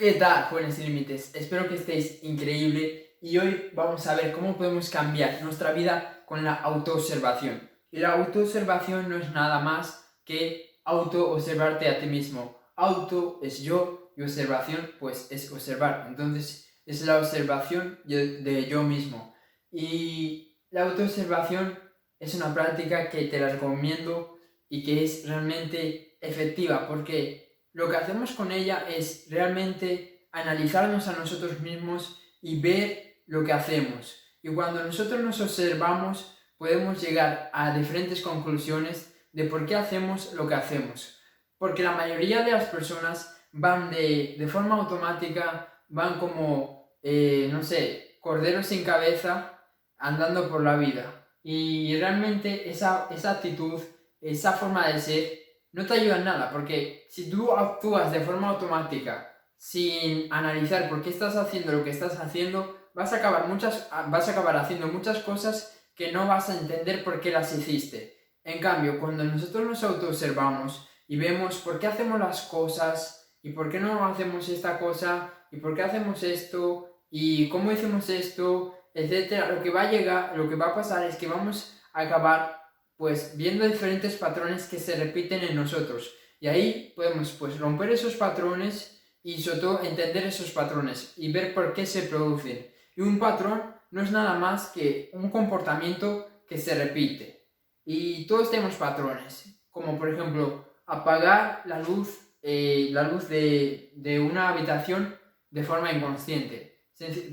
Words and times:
¿Qué 0.00 0.12
tal, 0.12 0.44
jóvenes 0.44 0.76
sin 0.76 0.86
límites? 0.86 1.34
Espero 1.34 1.68
que 1.68 1.74
estéis 1.74 2.24
increíble 2.24 3.18
y 3.20 3.36
hoy 3.36 3.70
vamos 3.74 4.06
a 4.06 4.14
ver 4.14 4.32
cómo 4.32 4.56
podemos 4.56 4.88
cambiar 4.88 5.42
nuestra 5.42 5.72
vida 5.72 6.24
con 6.24 6.42
la 6.42 6.54
autoobservación. 6.54 7.68
Y 7.90 7.98
la 7.98 8.12
autoobservación 8.12 9.10
no 9.10 9.18
es 9.18 9.30
nada 9.32 9.60
más 9.60 10.10
que 10.24 10.80
autoobservarte 10.86 11.86
a 11.86 12.00
ti 12.00 12.06
mismo. 12.06 12.58
Auto 12.76 13.40
es 13.42 13.60
yo 13.60 14.14
y 14.16 14.22
observación 14.22 14.90
pues 14.98 15.30
es 15.30 15.52
observar. 15.52 16.06
Entonces 16.08 16.66
es 16.86 17.04
la 17.04 17.18
observación 17.18 18.00
de 18.06 18.66
yo 18.70 18.82
mismo. 18.82 19.34
Y 19.70 20.64
la 20.70 20.84
autoobservación 20.84 21.78
es 22.18 22.34
una 22.34 22.54
práctica 22.54 23.10
que 23.10 23.26
te 23.26 23.38
la 23.38 23.50
recomiendo 23.50 24.38
y 24.66 24.82
que 24.82 25.04
es 25.04 25.28
realmente 25.28 26.16
efectiva 26.22 26.88
porque 26.88 27.49
lo 27.72 27.88
que 27.88 27.96
hacemos 27.96 28.32
con 28.32 28.52
ella 28.52 28.84
es 28.88 29.26
realmente 29.30 30.28
analizarnos 30.32 31.08
a 31.08 31.12
nosotros 31.12 31.60
mismos 31.60 32.22
y 32.42 32.60
ver 32.60 33.22
lo 33.26 33.44
que 33.44 33.52
hacemos. 33.52 34.22
Y 34.42 34.48
cuando 34.50 34.82
nosotros 34.82 35.20
nos 35.20 35.40
observamos, 35.40 36.38
podemos 36.56 37.00
llegar 37.00 37.50
a 37.52 37.76
diferentes 37.76 38.20
conclusiones 38.22 39.14
de 39.32 39.44
por 39.44 39.66
qué 39.66 39.76
hacemos 39.76 40.32
lo 40.34 40.48
que 40.48 40.54
hacemos. 40.54 41.18
Porque 41.58 41.82
la 41.82 41.92
mayoría 41.92 42.42
de 42.42 42.52
las 42.52 42.64
personas 42.64 43.36
van 43.52 43.90
de, 43.90 44.36
de 44.38 44.48
forma 44.48 44.76
automática, 44.76 45.84
van 45.88 46.18
como, 46.18 46.96
eh, 47.02 47.48
no 47.52 47.62
sé, 47.62 48.18
corderos 48.20 48.66
sin 48.66 48.84
cabeza 48.84 49.58
andando 49.98 50.48
por 50.48 50.62
la 50.62 50.76
vida. 50.76 51.26
Y 51.42 51.96
realmente 51.98 52.68
esa, 52.70 53.08
esa 53.10 53.32
actitud, 53.32 53.80
esa 54.20 54.52
forma 54.52 54.88
de 54.88 55.00
ser, 55.00 55.38
no 55.72 55.86
te 55.86 55.94
ayuda 55.94 56.16
en 56.16 56.24
nada, 56.24 56.50
porque 56.50 57.06
si 57.10 57.30
tú 57.30 57.52
actúas 57.52 58.10
de 58.12 58.20
forma 58.20 58.50
automática 58.50 59.32
sin 59.56 60.32
analizar 60.32 60.88
por 60.88 61.02
qué 61.02 61.10
estás 61.10 61.36
haciendo 61.36 61.72
lo 61.72 61.84
que 61.84 61.90
estás 61.90 62.18
haciendo, 62.18 62.76
vas 62.94 63.12
a 63.12 63.16
acabar, 63.16 63.46
muchas, 63.46 63.88
vas 64.08 64.28
a 64.28 64.32
acabar 64.32 64.56
haciendo 64.56 64.88
muchas 64.88 65.18
cosas 65.18 65.76
que 65.94 66.12
no 66.12 66.26
vas 66.26 66.48
a 66.48 66.58
entender 66.58 67.04
por 67.04 67.20
qué 67.20 67.30
las 67.30 67.56
hiciste. 67.56 68.16
En 68.42 68.60
cambio, 68.60 68.98
cuando 68.98 69.22
nosotros 69.22 69.64
nos 69.64 69.84
autoobservamos 69.84 70.88
y 71.06 71.18
vemos 71.18 71.58
por 71.58 71.78
qué 71.78 71.86
hacemos 71.86 72.18
las 72.18 72.42
cosas 72.42 73.36
y 73.42 73.52
por 73.52 73.70
qué 73.70 73.80
no 73.80 74.06
hacemos 74.06 74.48
esta 74.48 74.78
cosa 74.78 75.30
y 75.50 75.58
por 75.58 75.74
qué 75.74 75.82
hacemos 75.82 76.22
esto 76.22 77.02
y 77.10 77.48
cómo 77.48 77.70
hicimos 77.70 78.08
esto, 78.08 78.74
etcétera, 78.94 79.52
lo 79.52 79.62
que 79.62 79.70
va 79.70 79.82
a 79.82 79.90
llegar, 79.90 80.36
lo 80.36 80.48
que 80.48 80.56
va 80.56 80.68
a 80.68 80.74
pasar 80.74 81.04
es 81.04 81.16
que 81.16 81.26
vamos 81.26 81.80
a 81.92 82.02
acabar 82.02 82.59
pues 83.00 83.34
viendo 83.34 83.66
diferentes 83.66 84.16
patrones 84.16 84.66
que 84.66 84.78
se 84.78 84.94
repiten 84.94 85.42
en 85.42 85.56
nosotros. 85.56 86.14
Y 86.38 86.48
ahí 86.48 86.92
podemos 86.94 87.30
pues 87.30 87.58
romper 87.58 87.88
esos 87.88 88.12
patrones 88.12 89.02
y 89.22 89.40
sobre 89.40 89.60
todo 89.60 89.82
entender 89.82 90.26
esos 90.26 90.50
patrones 90.50 91.14
y 91.16 91.32
ver 91.32 91.54
por 91.54 91.72
qué 91.72 91.86
se 91.86 92.02
producen. 92.02 92.70
Y 92.94 93.00
un 93.00 93.18
patrón 93.18 93.74
no 93.90 94.02
es 94.02 94.10
nada 94.10 94.34
más 94.34 94.66
que 94.66 95.08
un 95.14 95.30
comportamiento 95.30 96.42
que 96.46 96.58
se 96.58 96.74
repite. 96.74 97.48
Y 97.86 98.26
todos 98.26 98.50
tenemos 98.50 98.74
patrones, 98.74 99.46
como 99.70 99.98
por 99.98 100.10
ejemplo 100.12 100.66
apagar 100.84 101.62
la 101.64 101.80
luz, 101.80 102.18
eh, 102.42 102.90
la 102.92 103.04
luz 103.04 103.30
de, 103.30 103.94
de 103.96 104.20
una 104.20 104.50
habitación 104.50 105.18
de 105.48 105.62
forma 105.62 105.90
inconsciente. 105.90 106.84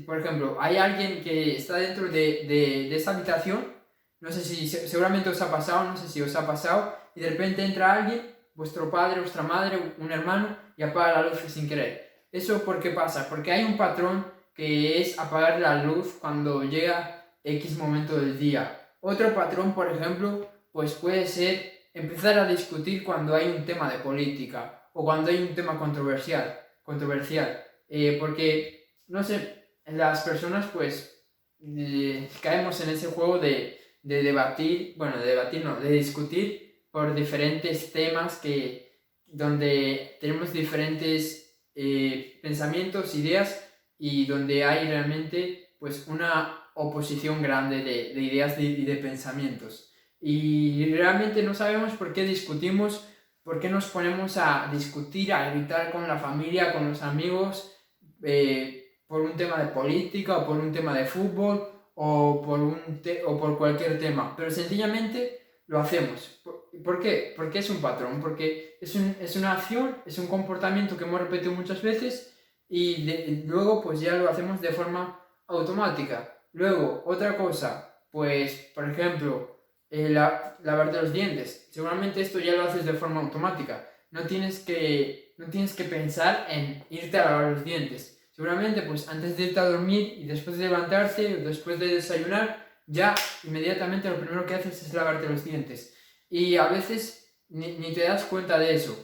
Por 0.06 0.18
ejemplo, 0.18 0.56
hay 0.58 0.78
alguien 0.78 1.22
que 1.22 1.56
está 1.56 1.76
dentro 1.76 2.06
de, 2.06 2.46
de, 2.48 2.88
de 2.88 2.96
esa 2.96 3.14
habitación 3.14 3.76
no 4.20 4.32
sé 4.32 4.42
si 4.42 4.68
seguramente 4.68 5.28
os 5.28 5.40
ha 5.40 5.50
pasado, 5.50 5.84
no 5.84 5.96
sé 5.96 6.08
si 6.08 6.20
os 6.20 6.34
ha 6.34 6.46
pasado, 6.46 6.96
y 7.14 7.20
de 7.20 7.30
repente 7.30 7.64
entra 7.64 7.92
alguien, 7.92 8.34
vuestro 8.54 8.90
padre, 8.90 9.20
vuestra 9.20 9.42
madre, 9.42 9.94
un 9.98 10.10
hermano, 10.10 10.56
y 10.76 10.82
apaga 10.82 11.22
la 11.22 11.28
luz 11.28 11.40
sin 11.48 11.68
querer. 11.68 12.26
¿Eso 12.30 12.64
por 12.64 12.80
qué 12.80 12.90
pasa? 12.90 13.28
Porque 13.28 13.52
hay 13.52 13.64
un 13.64 13.76
patrón 13.76 14.26
que 14.54 15.00
es 15.00 15.18
apagar 15.18 15.60
la 15.60 15.82
luz 15.82 16.18
cuando 16.20 16.62
llega 16.64 17.32
X 17.44 17.76
momento 17.78 18.18
del 18.18 18.38
día. 18.38 18.90
Otro 19.00 19.34
patrón, 19.34 19.72
por 19.74 19.90
ejemplo, 19.90 20.50
pues 20.72 20.94
puede 20.94 21.26
ser 21.26 21.72
empezar 21.94 22.38
a 22.38 22.46
discutir 22.46 23.04
cuando 23.04 23.34
hay 23.34 23.48
un 23.48 23.64
tema 23.64 23.90
de 23.90 23.98
política 23.98 24.90
o 24.92 25.04
cuando 25.04 25.30
hay 25.30 25.42
un 25.42 25.54
tema 25.54 25.78
controversial, 25.78 26.58
controversial. 26.82 27.64
Eh, 27.88 28.16
porque, 28.18 28.96
no 29.06 29.22
sé, 29.22 29.76
las 29.86 30.22
personas 30.22 30.66
pues 30.66 31.24
eh, 31.60 32.28
caemos 32.42 32.80
en 32.80 32.90
ese 32.90 33.06
juego 33.06 33.38
de 33.38 33.78
de 34.02 34.22
debatir, 34.22 34.94
bueno, 34.96 35.18
de 35.18 35.26
debatir 35.26 35.64
no, 35.64 35.80
de 35.80 35.90
discutir 35.90 36.84
por 36.90 37.14
diferentes 37.14 37.92
temas 37.92 38.36
que, 38.36 39.02
donde 39.26 40.16
tenemos 40.20 40.52
diferentes 40.52 41.58
eh, 41.74 42.38
pensamientos, 42.42 43.14
ideas 43.14 43.68
y 43.98 44.26
donde 44.26 44.64
hay 44.64 44.86
realmente 44.86 45.74
pues 45.78 46.06
una 46.08 46.70
oposición 46.74 47.42
grande 47.42 47.78
de, 47.78 48.14
de 48.14 48.20
ideas 48.20 48.58
y 48.58 48.84
de, 48.84 48.96
pensamientos. 48.96 49.92
Y 50.20 50.92
realmente 50.94 51.42
no 51.42 51.54
sabemos 51.54 51.92
por 51.92 52.12
qué 52.12 52.24
discutimos, 52.24 53.08
por 53.42 53.60
qué 53.60 53.68
nos 53.68 53.86
ponemos 53.86 54.36
a 54.36 54.68
discutir, 54.72 55.32
a 55.32 55.50
gritar 55.50 55.92
con 55.92 56.08
la 56.08 56.18
familia, 56.18 56.72
con 56.72 56.88
los 56.88 57.02
amigos, 57.02 57.76
eh, 58.22 58.78
por 59.06 59.22
un 59.22 59.36
tema 59.36 59.62
de 59.62 59.68
política 59.68 60.38
o 60.38 60.46
por 60.46 60.58
un 60.58 60.72
tema 60.72 60.96
de 60.96 61.04
fútbol 61.04 61.77
o 62.00 62.40
por, 62.40 62.60
un 62.60 62.80
o 63.26 63.40
por 63.40 63.58
cualquier 63.58 63.98
tema, 63.98 64.32
pero 64.36 64.52
sencillamente 64.52 65.62
lo 65.66 65.80
hacemos. 65.80 66.40
¿Por, 66.84 67.00
qué? 67.00 67.34
Porque 67.36 67.58
es 67.58 67.68
un 67.70 67.78
patrón, 67.78 68.20
porque 68.20 68.78
es, 68.80 68.94
un, 68.94 69.16
es, 69.20 69.34
una 69.34 69.52
acción, 69.54 69.96
es 70.06 70.16
un 70.18 70.28
comportamiento 70.28 70.96
que 70.96 71.02
hemos 71.02 71.20
repetido 71.20 71.50
muchas 71.52 71.82
veces 71.82 72.38
y, 72.68 73.42
luego 73.46 73.82
pues 73.82 74.00
ya 74.00 74.14
lo 74.14 74.30
hacemos 74.30 74.60
de 74.60 74.70
forma 74.70 75.20
automática. 75.48 76.38
Luego, 76.52 77.02
otra 77.04 77.36
cosa, 77.36 78.00
pues 78.12 78.70
por 78.76 78.88
ejemplo, 78.88 79.58
eh, 79.90 80.08
la, 80.08 80.56
lavarte 80.62 81.02
los 81.02 81.12
dientes. 81.12 81.68
Seguramente 81.72 82.20
esto 82.20 82.38
ya 82.38 82.52
lo 82.52 82.62
haces 82.62 82.86
de 82.86 82.92
forma 82.92 83.22
automática. 83.22 83.88
No 84.12 84.22
tienes 84.22 84.60
que, 84.60 85.34
no 85.36 85.46
tienes 85.46 85.74
que 85.74 85.84
pensar 85.84 86.46
en 86.48 86.84
irte 86.90 87.18
a 87.18 87.24
lavar 87.24 87.52
los 87.54 87.64
dientes 87.64 88.17
Seguramente, 88.38 88.82
pues 88.82 89.08
antes 89.08 89.36
de 89.36 89.46
irte 89.46 89.58
a 89.58 89.68
dormir 89.68 90.14
y 90.16 90.24
después 90.24 90.56
de 90.56 90.68
levantarte 90.68 91.38
o 91.38 91.48
después 91.48 91.76
de 91.80 91.88
desayunar, 91.88 92.68
ya 92.86 93.12
inmediatamente 93.42 94.08
lo 94.08 94.20
primero 94.20 94.46
que 94.46 94.54
haces 94.54 94.80
es 94.80 94.94
lavarte 94.94 95.28
los 95.28 95.42
dientes. 95.42 95.92
Y 96.30 96.54
a 96.54 96.68
veces 96.68 97.34
ni, 97.48 97.92
te 97.92 98.02
das 98.02 98.26
cuenta 98.26 98.56
de 98.56 98.76
eso. 98.76 98.96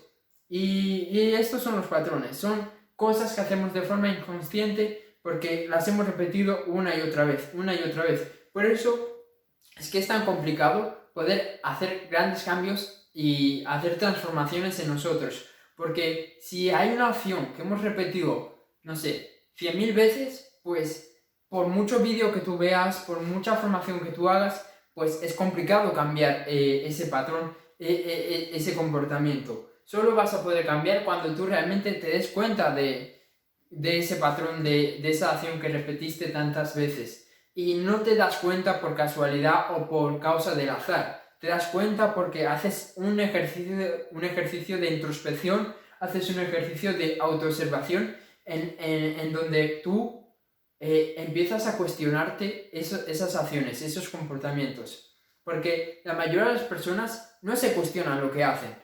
Y, 0.48 1.32
estos 1.32 1.64
son 1.64 1.74
los 1.74 1.86
patrones, 1.86 2.36
son 2.36 2.70
cosas 2.94 3.34
que 3.34 3.40
hacemos 3.40 3.74
de 3.74 3.82
forma 3.82 4.06
inconsciente 4.08 5.18
porque 5.20 5.66
las 5.68 5.88
hemos 5.88 6.06
repetido 6.06 6.66
una 6.66 6.94
y 6.96 7.00
otra 7.00 7.24
vez, 7.24 7.50
una 7.54 7.74
y 7.74 7.82
otra 7.82 8.04
vez. 8.04 8.30
Por 8.52 8.64
eso 8.64 9.24
es 9.76 9.90
que 9.90 9.98
es 9.98 10.06
tan 10.06 10.24
complicado 10.24 11.10
poder 11.12 11.58
hacer 11.64 12.06
grandes 12.08 12.44
cambios 12.44 13.10
y 13.12 13.64
hacer 13.66 13.98
transformaciones 13.98 14.78
en 14.78 14.90
nosotros. 14.90 15.46
Porque 15.74 16.38
si 16.40 16.70
hay 16.70 16.90
una 16.90 17.08
acción 17.08 17.52
que 17.56 17.62
hemos 17.62 17.80
repetido 17.80 18.53
no 18.84 18.94
sé, 18.94 19.30
100.000 19.58 19.94
veces, 19.94 20.60
pues 20.62 21.10
por 21.48 21.66
mucho 21.68 22.00
vídeo 22.00 22.32
que 22.32 22.40
tú 22.40 22.56
veas, 22.56 22.98
por 22.98 23.20
mucha 23.20 23.56
formación 23.56 24.00
que 24.00 24.10
tú 24.10 24.28
hagas, 24.28 24.64
pues 24.94 25.22
es 25.22 25.34
complicado 25.34 25.92
cambiar 25.92 26.44
eh, 26.46 26.86
ese 26.86 27.06
patrón, 27.06 27.56
e, 27.78 27.92
e, 27.92 28.54
e, 28.54 28.56
ese 28.56 28.74
comportamiento. 28.74 29.70
Solo 29.84 30.14
vas 30.14 30.32
a 30.32 30.42
poder 30.42 30.64
cambiar 30.64 31.04
cuando 31.04 31.34
tú 31.34 31.46
realmente 31.46 31.92
te 31.94 32.08
des 32.08 32.28
cuenta 32.28 32.74
de, 32.74 33.28
ese 33.82 34.16
patrón, 34.16 34.62
de, 34.62 35.00
de, 35.02 35.10
esa 35.10 35.32
acción 35.32 35.60
que 35.60 35.68
repetiste 35.68 36.28
tantas 36.28 36.76
veces. 36.76 37.28
Y 37.54 37.74
no 37.74 38.00
te 38.00 38.16
das 38.16 38.36
cuenta 38.36 38.80
por 38.80 38.96
casualidad 38.96 39.76
o 39.76 39.88
por 39.88 40.20
causa 40.20 40.54
del 40.54 40.70
azar. 40.70 41.22
Te 41.40 41.48
das 41.48 41.66
cuenta 41.66 42.14
porque 42.14 42.46
haces 42.46 42.94
un 42.96 43.20
ejercicio, 43.20 43.76
un 44.12 44.24
ejercicio 44.24 44.78
de 44.78 44.94
introspección, 44.94 45.74
haces 46.00 46.30
un 46.30 46.40
ejercicio 46.40 46.94
de 46.94 47.18
autoobservación 47.20 48.16
en, 48.44 48.76
en, 48.78 49.32
donde 49.32 49.80
tú 49.82 50.24
eh, 50.80 51.14
empiezas 51.18 51.66
a 51.66 51.76
cuestionarte 51.76 52.70
esas 52.78 53.36
acciones, 53.36 53.82
esos 53.82 54.08
comportamientos. 54.08 55.10
Porque 55.42 56.00
la 56.04 56.14
mayoría 56.14 56.46
de 56.46 56.54
las 56.54 56.62
personas 56.62 57.38
no 57.42 57.56
se 57.56 57.72
cuestionan 57.74 58.20
lo 58.20 58.30
que 58.30 58.44
hacen. 58.44 58.74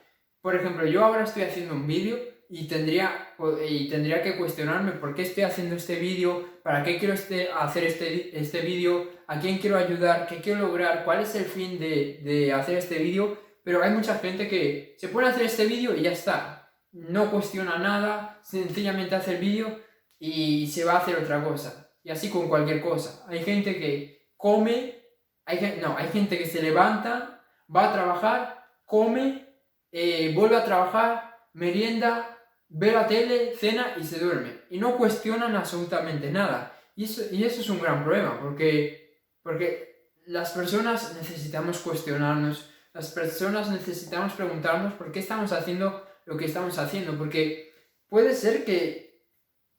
Por 0.41 0.55
ejemplo, 0.55 0.85
yo 0.85 1.03
ahora 1.03 1.23
estoy 1.23 1.43
haciendo 1.43 1.73
un 1.73 1.87
vídeo 1.87 2.17
y 2.49 2.67
tendría, 2.67 3.33
y 3.67 3.89
tendría 3.89 4.21
que 4.21 4.35
cuestionarme 4.35 4.91
por 4.93 5.15
qué 5.15 5.23
estoy 5.23 5.43
haciendo 5.43 5.75
este 5.75 5.97
vídeo, 5.97 6.61
para 6.63 6.83
qué 6.83 6.97
quiero 6.97 7.13
este, 7.13 7.49
hacer 7.49 7.85
este, 7.85 8.37
este 8.37 8.61
vídeo, 8.61 9.09
a 9.27 9.39
quién 9.39 9.59
quiero 9.59 9.77
ayudar, 9.77 10.27
qué 10.27 10.37
quiero 10.41 10.59
lograr, 10.61 11.03
cuál 11.05 11.21
es 11.21 11.33
el 11.35 11.45
fin 11.45 11.79
de, 11.79 12.19
de 12.23 12.51
hacer 12.51 12.77
este 12.77 12.99
vídeo. 12.99 13.37
Pero 13.63 13.83
hay 13.83 13.91
mucha 13.91 14.15
gente 14.19 14.47
que 14.47 14.95
se 14.97 15.07
pone 15.07 15.27
a 15.27 15.29
hacer 15.29 15.43
este 15.43 15.65
vídeo 15.65 15.95
y 15.95 16.01
ya 16.01 16.11
está 16.11 16.60
no 16.93 17.31
cuestiona 17.31 17.77
nada, 17.77 18.39
sencillamente 18.43 19.15
hace 19.15 19.35
el 19.35 19.41
vídeo 19.41 19.79
y 20.19 20.67
se 20.67 20.83
va 20.83 20.93
a 20.93 20.97
hacer 20.97 21.17
otra 21.17 21.43
cosa. 21.43 21.91
Y 22.03 22.11
así 22.11 22.29
con 22.29 22.47
cualquier 22.47 22.81
cosa. 22.81 23.25
Hay 23.27 23.43
gente 23.43 23.77
que 23.77 24.29
come, 24.37 24.99
hay, 25.45 25.79
no, 25.81 25.95
hay 25.97 26.09
gente 26.09 26.37
que 26.37 26.45
se 26.45 26.61
levanta, 26.61 27.43
va 27.73 27.89
a 27.89 27.93
trabajar, 27.93 28.65
come, 28.85 29.47
eh, 29.91 30.33
vuelve 30.35 30.55
a 30.55 30.65
trabajar, 30.65 31.37
merienda, 31.53 32.37
ve 32.69 32.91
la 32.91 33.07
tele, 33.07 33.55
cena 33.55 33.95
y 33.99 34.03
se 34.03 34.19
duerme. 34.19 34.61
Y 34.69 34.79
no 34.79 34.97
cuestionan 34.97 35.55
absolutamente 35.55 36.31
nada. 36.31 36.77
Y 36.95 37.05
eso, 37.05 37.23
y 37.31 37.43
eso 37.43 37.61
es 37.61 37.69
un 37.69 37.81
gran 37.81 38.03
problema, 38.03 38.39
porque, 38.39 39.21
porque 39.41 40.11
las 40.25 40.51
personas 40.51 41.15
necesitamos 41.15 41.79
cuestionarnos, 41.79 42.69
las 42.93 43.11
personas 43.11 43.69
necesitamos 43.69 44.33
preguntarnos 44.33 44.93
por 44.93 45.11
qué 45.11 45.19
estamos 45.19 45.51
haciendo 45.51 46.05
lo 46.31 46.37
que 46.37 46.45
estamos 46.45 46.77
haciendo, 46.77 47.17
porque 47.17 47.73
puede 48.07 48.33
ser 48.33 48.63
que, 48.63 49.27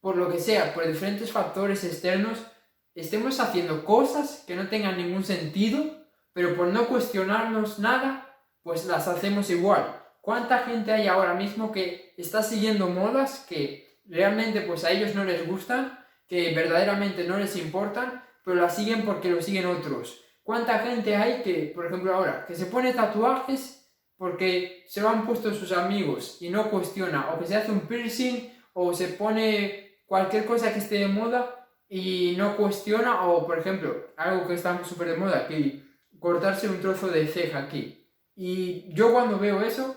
por 0.00 0.18
lo 0.18 0.30
que 0.30 0.38
sea, 0.38 0.74
por 0.74 0.86
diferentes 0.86 1.32
factores 1.32 1.82
externos, 1.82 2.46
estemos 2.94 3.40
haciendo 3.40 3.86
cosas 3.86 4.44
que 4.46 4.54
no 4.54 4.68
tengan 4.68 4.98
ningún 4.98 5.24
sentido, 5.24 6.06
pero 6.34 6.54
por 6.54 6.66
no 6.66 6.88
cuestionarnos 6.88 7.78
nada, 7.78 8.36
pues 8.62 8.84
las 8.84 9.08
hacemos 9.08 9.48
igual. 9.48 9.98
¿Cuánta 10.20 10.58
gente 10.58 10.92
hay 10.92 11.08
ahora 11.08 11.32
mismo 11.32 11.72
que 11.72 12.12
está 12.18 12.42
siguiendo 12.42 12.86
modas 12.88 13.46
que 13.48 14.00
realmente 14.04 14.60
pues 14.60 14.84
a 14.84 14.90
ellos 14.90 15.14
no 15.14 15.24
les 15.24 15.46
gustan, 15.46 16.04
que 16.28 16.54
verdaderamente 16.54 17.24
no 17.24 17.38
les 17.38 17.56
importan, 17.56 18.22
pero 18.44 18.60
las 18.60 18.76
siguen 18.76 19.06
porque 19.06 19.30
lo 19.30 19.40
siguen 19.40 19.64
otros? 19.64 20.22
¿Cuánta 20.42 20.80
gente 20.80 21.16
hay 21.16 21.42
que, 21.42 21.72
por 21.74 21.86
ejemplo 21.86 22.14
ahora, 22.14 22.44
que 22.46 22.54
se 22.54 22.66
pone 22.66 22.92
tatuajes 22.92 23.81
porque 24.22 24.84
se 24.86 25.00
lo 25.00 25.08
han 25.08 25.26
puesto 25.26 25.52
sus 25.52 25.72
amigos 25.72 26.36
y 26.38 26.48
no 26.48 26.70
cuestiona, 26.70 27.32
o 27.32 27.40
que 27.40 27.46
se 27.48 27.56
hace 27.56 27.72
un 27.72 27.80
piercing 27.88 28.52
o 28.72 28.94
se 28.94 29.08
pone 29.08 29.96
cualquier 30.06 30.46
cosa 30.46 30.72
que 30.72 30.78
esté 30.78 30.98
de 30.98 31.08
moda 31.08 31.68
y 31.88 32.36
no 32.38 32.56
cuestiona, 32.56 33.26
o 33.26 33.44
por 33.44 33.58
ejemplo, 33.58 34.12
algo 34.16 34.46
que 34.46 34.54
está 34.54 34.84
súper 34.84 35.08
de 35.08 35.16
moda, 35.16 35.48
que 35.48 35.82
cortarse 36.20 36.68
un 36.68 36.80
trozo 36.80 37.08
de 37.08 37.26
ceja 37.26 37.64
aquí. 37.64 38.08
Y 38.36 38.94
yo 38.94 39.12
cuando 39.12 39.40
veo 39.40 39.60
eso, 39.60 39.96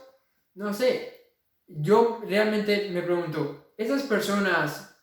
no 0.55 0.73
sé, 0.73 1.35
yo 1.67 2.19
realmente 2.27 2.89
me 2.91 3.03
pregunto, 3.03 3.73
¿esas 3.77 4.01
personas 4.01 4.99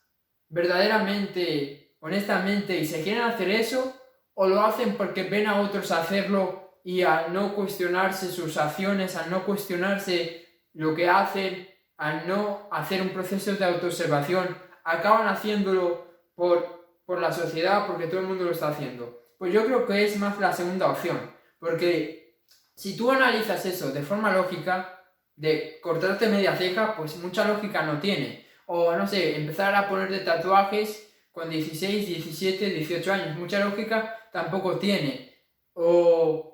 verdaderamente, 0.48 1.94
honestamente, 2.00 2.76
y 2.76 2.84
se 2.84 3.04
quieren 3.04 3.22
hacer 3.22 3.50
eso? 3.50 3.96
¿O 4.34 4.48
lo 4.48 4.62
hacen 4.62 4.96
porque 4.96 5.22
ven 5.22 5.46
a 5.46 5.60
otros 5.60 5.92
hacerlo 5.92 6.71
y 6.84 7.02
al 7.02 7.32
no 7.32 7.54
cuestionarse 7.54 8.30
sus 8.30 8.56
acciones, 8.56 9.16
al 9.16 9.30
no 9.30 9.44
cuestionarse 9.44 10.46
lo 10.74 10.94
que 10.94 11.08
hacen, 11.08 11.68
al 11.96 12.26
no 12.26 12.68
hacer 12.70 13.02
un 13.02 13.10
proceso 13.10 13.52
de 13.52 13.64
autoobservación, 13.64 14.56
acaban 14.84 15.28
haciéndolo 15.28 16.06
por, 16.34 17.00
por 17.04 17.20
la 17.20 17.32
sociedad, 17.32 17.86
porque 17.86 18.06
todo 18.06 18.20
el 18.20 18.26
mundo 18.26 18.44
lo 18.44 18.50
está 18.50 18.68
haciendo? 18.68 19.20
Pues 19.38 19.52
yo 19.52 19.64
creo 19.64 19.86
que 19.86 20.04
es 20.04 20.16
más 20.18 20.38
la 20.40 20.52
segunda 20.52 20.90
opción, 20.90 21.18
porque 21.58 22.40
si 22.74 22.96
tú 22.96 23.10
analizas 23.10 23.64
eso 23.66 23.92
de 23.92 24.02
forma 24.02 24.32
lógica, 24.32 24.98
de 25.36 25.78
cortarte 25.80 26.28
media 26.28 26.56
ceja, 26.56 26.96
pues 26.96 27.16
mucha 27.16 27.46
lógica 27.46 27.82
no 27.82 27.98
tiene. 28.00 28.46
O 28.66 28.94
no 28.94 29.06
sé, 29.06 29.36
empezar 29.36 29.74
a 29.74 29.88
ponerte 29.88 30.20
tatuajes 30.20 31.08
con 31.32 31.48
16, 31.48 32.06
17, 32.06 32.70
18 32.70 33.12
años, 33.12 33.36
mucha 33.38 33.58
lógica 33.64 34.28
tampoco 34.32 34.78
tiene. 34.78 35.34
O 35.74 36.51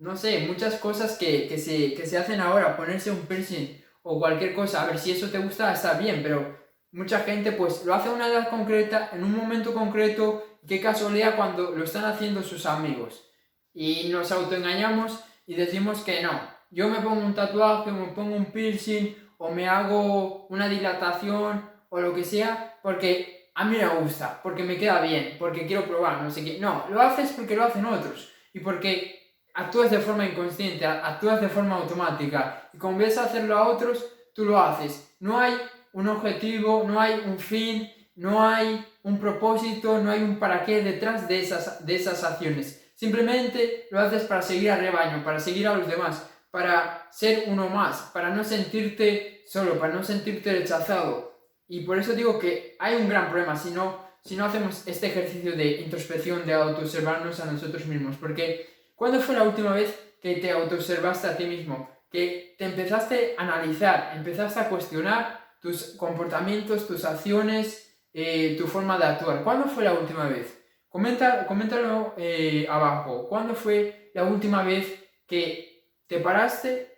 no 0.00 0.16
sé, 0.16 0.46
muchas 0.46 0.76
cosas 0.76 1.16
que, 1.18 1.46
que, 1.46 1.58
se, 1.58 1.92
que 1.94 2.06
se 2.06 2.16
hacen 2.16 2.40
ahora, 2.40 2.76
ponerse 2.76 3.10
un 3.10 3.26
piercing 3.26 3.80
o 4.02 4.18
cualquier 4.18 4.54
cosa, 4.54 4.82
a 4.82 4.86
ver 4.86 4.98
si 4.98 5.12
eso 5.12 5.28
te 5.28 5.38
gusta, 5.38 5.72
está 5.72 5.94
bien, 5.94 6.20
pero 6.22 6.58
mucha 6.90 7.20
gente 7.20 7.52
pues 7.52 7.84
lo 7.84 7.94
hace 7.94 8.08
a 8.08 8.12
una 8.12 8.28
edad 8.28 8.48
concreta, 8.48 9.10
en 9.12 9.22
un 9.22 9.36
momento 9.36 9.74
concreto, 9.74 10.58
qué 10.66 10.80
casualidad 10.80 11.36
cuando 11.36 11.72
lo 11.72 11.84
están 11.84 12.06
haciendo 12.06 12.42
sus 12.42 12.64
amigos. 12.64 13.30
Y 13.74 14.08
nos 14.08 14.32
autoengañamos 14.32 15.22
y 15.46 15.54
decimos 15.54 16.00
que 16.00 16.22
no, 16.22 16.30
yo 16.70 16.88
me 16.88 17.00
pongo 17.00 17.24
un 17.24 17.34
tatuaje, 17.34 17.92
me 17.92 18.08
pongo 18.08 18.34
un 18.36 18.46
piercing 18.46 19.14
o 19.36 19.50
me 19.50 19.68
hago 19.68 20.46
una 20.46 20.68
dilatación 20.68 21.68
o 21.90 22.00
lo 22.00 22.14
que 22.14 22.24
sea 22.24 22.78
porque 22.82 23.50
a 23.54 23.64
mí 23.66 23.76
me 23.76 23.86
gusta, 23.86 24.40
porque 24.42 24.62
me 24.62 24.78
queda 24.78 25.02
bien, 25.02 25.36
porque 25.38 25.66
quiero 25.66 25.84
probar, 25.84 26.22
no 26.22 26.30
sé 26.30 26.42
qué. 26.42 26.58
No, 26.58 26.86
lo 26.88 27.02
haces 27.02 27.32
porque 27.32 27.54
lo 27.54 27.64
hacen 27.64 27.84
otros 27.84 28.32
y 28.54 28.60
porque 28.60 29.19
actúas 29.60 29.90
de 29.90 29.98
forma 29.98 30.26
inconsciente, 30.26 30.84
actúas 30.86 31.40
de 31.40 31.48
forma 31.48 31.76
automática 31.76 32.68
y 32.72 32.78
como 32.78 32.98
ves 32.98 33.18
hacerlo 33.18 33.56
a 33.56 33.68
otros, 33.68 34.04
tú 34.34 34.44
lo 34.44 34.58
haces. 34.58 35.14
No 35.20 35.38
hay 35.38 35.54
un 35.92 36.08
objetivo, 36.08 36.84
no 36.86 37.00
hay 37.00 37.22
un 37.26 37.38
fin, 37.38 37.90
no 38.16 38.42
hay 38.42 38.84
un 39.02 39.18
propósito, 39.18 39.98
no 39.98 40.10
hay 40.10 40.22
un 40.22 40.38
para 40.38 40.64
qué 40.64 40.82
detrás 40.82 41.28
de 41.28 41.40
esas, 41.40 41.84
de 41.84 41.96
esas 41.96 42.22
acciones. 42.24 42.92
Simplemente 42.94 43.88
lo 43.90 44.00
haces 44.00 44.24
para 44.24 44.42
seguir 44.42 44.70
al 44.70 44.80
rebaño, 44.80 45.24
para 45.24 45.40
seguir 45.40 45.66
a 45.66 45.74
los 45.74 45.88
demás 45.88 46.26
para 46.50 47.08
ser 47.12 47.44
uno 47.46 47.68
más, 47.68 48.10
para 48.12 48.30
no 48.30 48.44
sentirte 48.44 49.44
solo, 49.46 49.78
para 49.78 49.94
no 49.94 50.02
sentirte 50.02 50.52
rechazado. 50.52 51.38
Y 51.68 51.80
por 51.80 51.98
eso 51.98 52.12
digo 52.14 52.38
que 52.38 52.76
hay 52.78 52.96
un 52.96 53.08
gran 53.08 53.30
problema 53.30 53.56
si 53.56 53.70
no, 53.70 54.04
si 54.24 54.36
no 54.36 54.44
hacemos 54.44 54.86
este 54.86 55.06
ejercicio 55.06 55.52
de 55.52 55.80
introspección, 55.82 56.44
de 56.44 56.54
autoobservarnos 56.54 57.38
a 57.40 57.50
nosotros 57.50 57.86
mismos. 57.86 58.16
Porque, 58.16 58.79
¿cuándo 59.00 59.18
fue 59.18 59.34
la 59.34 59.44
última 59.44 59.72
vez 59.72 59.98
que 60.20 60.34
te 60.36 60.50
autoobservaste 60.50 61.26
a 61.26 61.34
ti 61.34 61.46
mismo? 61.46 61.88
Que 62.12 62.54
te 62.58 62.66
empezaste 62.66 63.34
a 63.38 63.44
analizar, 63.44 64.12
empezaste 64.14 64.60
a 64.60 64.68
cuestionar 64.68 65.56
tus 65.58 65.96
comportamientos, 65.96 66.86
tus 66.86 67.06
acciones, 67.06 67.98
eh, 68.12 68.56
tu 68.58 68.66
forma 68.66 68.98
de 68.98 69.04
actuar. 69.04 69.42
¿Cuándo 69.42 69.68
fue 69.68 69.84
la 69.84 69.94
última 69.94 70.28
vez? 70.28 70.62
Comenta, 70.86 71.46
coméntalo 71.46 72.12
eh, 72.18 72.66
abajo. 72.68 73.26
¿Cuándo 73.26 73.54
fue 73.54 74.10
la 74.12 74.24
última 74.24 74.64
vez 74.64 75.02
que 75.26 75.94
te 76.06 76.18
paraste 76.18 76.92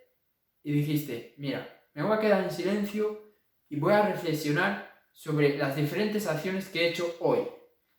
y 0.64 0.72
dijiste, 0.72 1.36
mira, 1.38 1.68
me 1.94 2.02
voy 2.02 2.16
a 2.16 2.20
quedar 2.20 2.42
en 2.42 2.50
silencio 2.50 3.36
y 3.68 3.78
voy 3.78 3.92
a 3.92 4.02
reflexionar 4.02 4.92
sobre 5.12 5.56
las 5.56 5.76
diferentes 5.76 6.26
acciones 6.26 6.68
que 6.68 6.80
he 6.80 6.88
hecho 6.88 7.14
hoy, 7.20 7.46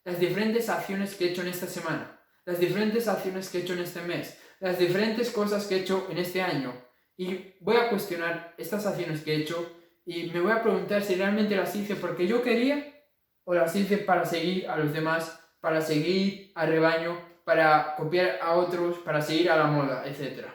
las 0.03 0.19
diferentes 0.19 0.67
acciones 0.67 1.15
que 1.15 1.27
he 1.27 1.29
hecho 1.29 1.41
en 1.41 1.47
esta 1.47 1.67
semana, 1.67 2.19
las 2.45 2.59
diferentes 2.59 3.07
acciones 3.07 3.49
que 3.49 3.59
he 3.59 3.61
hecho 3.61 3.73
en 3.73 3.79
este 3.79 4.01
mes, 4.01 4.37
las 4.59 4.77
diferentes 4.77 5.31
cosas 5.31 5.65
que 5.65 5.75
he 5.75 5.79
hecho 5.79 6.07
en 6.09 6.17
este 6.17 6.41
año. 6.41 6.73
Y 7.15 7.55
voy 7.59 7.77
a 7.77 7.89
cuestionar 7.89 8.55
estas 8.57 8.85
acciones 8.85 9.21
que 9.21 9.33
he 9.33 9.41
hecho 9.41 9.71
y 10.05 10.31
me 10.31 10.41
voy 10.41 10.51
a 10.51 10.61
preguntar 10.61 11.03
si 11.03 11.15
realmente 11.15 11.55
las 11.55 11.75
hice 11.75 11.95
porque 11.95 12.27
yo 12.27 12.41
quería 12.41 12.93
o 13.45 13.53
las 13.53 13.75
hice 13.75 13.97
para 13.97 14.25
seguir 14.25 14.69
a 14.69 14.77
los 14.77 14.93
demás, 14.93 15.39
para 15.59 15.81
seguir 15.81 16.51
al 16.55 16.69
rebaño, 16.69 17.17
para 17.43 17.95
copiar 17.95 18.39
a 18.41 18.53
otros, 18.53 18.99
para 18.99 19.21
seguir 19.21 19.49
a 19.51 19.57
la 19.57 19.67
moda, 19.67 20.05
etc. 20.05 20.47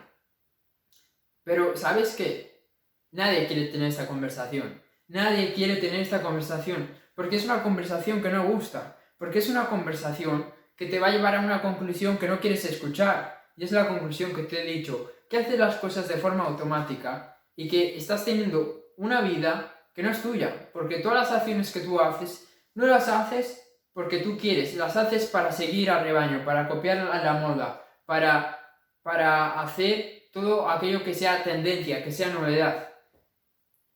Pero, 1.45 1.77
¿sabes 1.77 2.15
qué? 2.15 2.67
Nadie 3.11 3.47
quiere 3.47 3.67
tener 3.67 3.89
esta 3.89 4.07
conversación. 4.07 4.83
Nadie 5.07 5.55
quiere 5.55 5.77
tener 5.77 6.01
esta 6.01 6.23
conversación. 6.23 6.91
Porque 7.15 7.37
es 7.37 7.45
una 7.45 7.63
conversación 7.63 8.23
que 8.23 8.29
no 8.29 8.47
gusta. 8.47 8.99
Porque 9.17 9.39
es 9.39 9.49
una 9.49 9.69
conversación 9.69 10.53
que 10.79 10.87
te 10.87 11.01
va 11.01 11.09
a 11.09 11.11
llevar 11.11 11.35
a 11.35 11.41
una 11.41 11.61
conclusión 11.61 12.19
que 12.19 12.29
no 12.29 12.39
quieres 12.39 12.65
escuchar. 12.65 13.43
Y 13.57 13.65
es 13.65 13.73
la 13.73 13.89
conclusión 13.89 14.33
que 14.33 14.45
te 14.45 14.63
he 14.63 14.73
dicho. 14.73 15.13
Que 15.29 15.39
haces 15.39 15.59
las 15.59 15.75
cosas 15.77 16.07
de 16.07 16.15
forma 16.15 16.45
automática 16.45 17.37
y 17.57 17.69
que 17.69 17.97
estás 17.97 18.25
teniendo 18.25 18.93
una 18.97 19.21
vida 19.21 19.75
que 19.93 20.05
no 20.05 20.13
es 20.13 20.23
tuya. 20.23 20.71
Porque 20.73 21.01
todas 21.01 21.29
las 21.29 21.41
acciones 21.41 21.73
que 21.73 21.81
tú 21.81 22.01
haces, 22.01 22.49
no 22.75 22.87
las 22.87 23.09
haces 23.09 23.61
porque 23.93 24.19
tú 24.19 24.39
quieres. 24.39 24.77
Las 24.77 24.97
haces 24.97 25.27
para 25.27 25.51
seguir 25.51 25.91
al 25.91 26.05
rebaño, 26.05 26.45
para 26.45 26.69
copiar 26.69 26.99
a 26.99 27.25
la 27.25 27.33
moda, 27.35 27.85
para, 28.07 28.57
para 29.03 29.61
hacer 29.61 30.29
todo 30.33 30.71
aquello 30.71 31.03
que 31.03 31.13
sea 31.13 31.43
tendencia, 31.43 32.05
que 32.05 32.13
sea 32.13 32.29
novedad. 32.29 32.89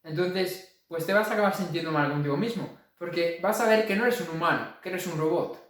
Entonces, 0.03 0.83
pues 0.89 1.07
te 1.07 1.15
vas 1.15 1.31
a 1.31 1.35
acabar 1.35 1.55
sintiendo 1.55 1.93
mal 1.93 2.11
contigo 2.11 2.37
mismo, 2.37 2.77
porque 2.99 3.39
vas 3.41 3.61
a 3.61 3.69
ver 3.69 3.87
que 3.87 3.95
no 3.95 4.03
eres 4.03 4.21
un 4.21 4.37
humano, 4.37 4.79
que 4.83 4.89
eres 4.89 5.07
un 5.07 5.17
robot. 5.17 5.62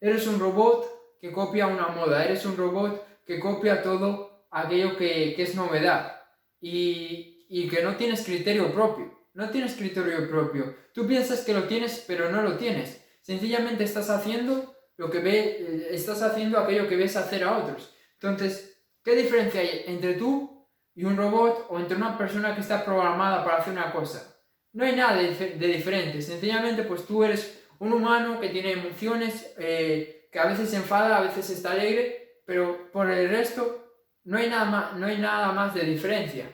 Eres 0.00 0.26
un 0.26 0.40
robot 0.40 1.18
que 1.20 1.32
copia 1.32 1.66
una 1.66 1.88
moda, 1.88 2.24
eres 2.24 2.44
un 2.46 2.56
robot 2.56 3.24
que 3.26 3.38
copia 3.38 3.82
todo 3.82 4.46
aquello 4.50 4.96
que, 4.96 5.40
es 5.40 5.54
novedad 5.54 6.22
y, 6.60 7.46
y 7.48 7.68
que 7.68 7.82
no 7.82 7.96
tienes 7.96 8.24
criterio 8.24 8.72
propio. 8.72 9.18
No 9.34 9.50
tienes 9.50 9.74
criterio 9.74 10.28
propio. 10.28 10.74
Tú 10.92 11.06
piensas 11.06 11.44
que 11.44 11.54
lo 11.54 11.64
tienes, 11.64 12.04
pero 12.06 12.30
no 12.30 12.42
lo 12.42 12.56
tienes. 12.56 13.04
Sencillamente 13.20 13.84
estás 13.84 14.10
haciendo 14.10 14.74
lo 14.96 15.10
que 15.10 15.20
ve, 15.20 15.88
estás 15.90 16.22
haciendo 16.22 16.58
aquello 16.58 16.88
que 16.88 16.96
ves 16.96 17.16
hacer 17.16 17.44
a 17.44 17.58
otros. 17.58 17.94
Entonces, 18.14 18.70
¿Qué 19.02 19.16
diferencia 19.16 19.60
hay 19.60 19.84
entre 19.86 20.14
tú 20.14 20.68
y 20.94 21.04
un 21.04 21.16
robot 21.16 21.66
o 21.70 21.78
entre 21.78 21.96
una 21.96 22.18
persona 22.18 22.54
que 22.54 22.60
está 22.60 22.84
programada 22.84 23.44
para 23.44 23.58
hacer 23.58 23.72
una 23.72 23.92
cosa? 23.92 24.36
No 24.72 24.84
hay 24.84 24.94
nada 24.94 25.16
de, 25.16 25.68
diferente, 25.68 26.20
sencillamente 26.20 26.82
pues 26.82 27.06
tú 27.06 27.24
eres 27.24 27.59
un 27.80 27.92
humano 27.94 28.38
que 28.38 28.50
tiene 28.50 28.72
emociones, 28.72 29.54
eh, 29.58 30.28
que 30.30 30.38
a 30.38 30.46
veces 30.46 30.70
se 30.70 30.76
enfada, 30.76 31.16
a 31.16 31.22
veces 31.22 31.50
está 31.50 31.72
alegre, 31.72 32.42
pero 32.46 32.90
por 32.92 33.10
el 33.10 33.28
resto 33.28 33.94
no 34.24 34.38
hay 34.38 34.48
nada 34.48 34.66
más, 34.66 34.92
no 34.96 35.06
hay 35.06 35.18
nada 35.18 35.50
más 35.52 35.74
de 35.74 35.82
diferencia. 35.82 36.44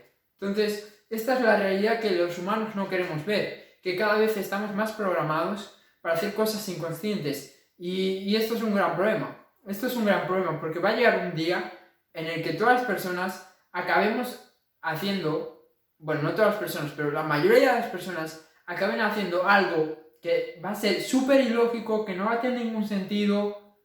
Entonces, 0.41 1.05
esta 1.11 1.35
es 1.35 1.41
la 1.43 1.57
realidad 1.57 2.01
que 2.01 2.13
los 2.13 2.39
humanos 2.39 2.75
no 2.77 2.89
queremos 2.89 3.27
ver, 3.27 3.79
que 3.83 3.97
cada 3.97 4.17
vez 4.19 4.37
estamos 4.37 4.75
más 4.75 4.93
programados 4.93 5.77
para 6.01 6.15
hacer 6.15 6.33
cosas 6.33 6.67
inconscientes. 6.69 7.71
Y, 7.77 8.19
y 8.19 8.37
esto 8.37 8.55
es 8.55 8.63
un 8.63 8.75
gran 8.75 8.95
problema. 8.95 9.37
Esto 9.67 9.89
es 9.89 9.97
un 9.97 10.05
gran 10.05 10.29
problema 10.29 10.61
porque 10.61 10.79
va 10.79 10.91
a 10.91 10.97
llegar 10.97 11.27
un 11.27 11.35
día 11.35 11.73
en 12.13 12.27
el 12.27 12.43
que 12.43 12.53
todas 12.53 12.75
las 12.75 12.85
personas 12.85 13.53
acabemos 13.73 14.55
haciendo, 14.81 15.73
bueno, 15.99 16.23
no 16.23 16.35
todas 16.35 16.53
las 16.53 16.61
personas, 16.61 16.93
pero 16.97 17.11
la 17.11 17.25
mayoría 17.25 17.75
de 17.75 17.81
las 17.81 17.91
personas 17.91 18.49
acaben 18.65 19.01
haciendo 19.01 19.47
algo 19.49 20.06
que 20.27 20.61
va 20.65 20.71
a 20.71 20.75
ser 20.75 21.01
súper 21.01 21.41
ilógico, 21.41 22.05
que 22.05 22.15
no 22.15 22.25
va 22.25 22.35
a 22.35 22.41
tener 22.41 22.65
ningún 22.65 22.87
sentido, 22.87 23.77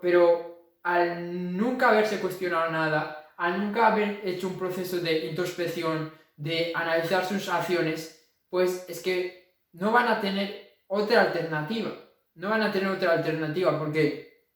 pero 0.00 0.78
al 0.82 1.54
nunca 1.56 1.90
haberse 1.90 2.20
cuestionado 2.20 2.70
nada, 2.70 3.34
al 3.36 3.60
nunca 3.60 3.88
haber 3.88 4.22
hecho 4.24 4.48
un 4.48 4.58
proceso 4.58 4.98
de 4.98 5.26
introspección, 5.26 6.12
de 6.36 6.72
analizar 6.74 7.26
sus 7.26 7.48
acciones, 7.50 8.32
pues 8.48 8.86
es 8.88 9.02
que 9.02 9.56
no 9.72 9.92
van 9.92 10.08
a 10.08 10.20
tener 10.20 10.78
otra 10.86 11.20
alternativa. 11.20 11.90
No 12.34 12.48
van 12.48 12.62
a 12.62 12.72
tener 12.72 12.88
otra 12.88 13.12
alternativa 13.12 13.78
porque... 13.78 14.46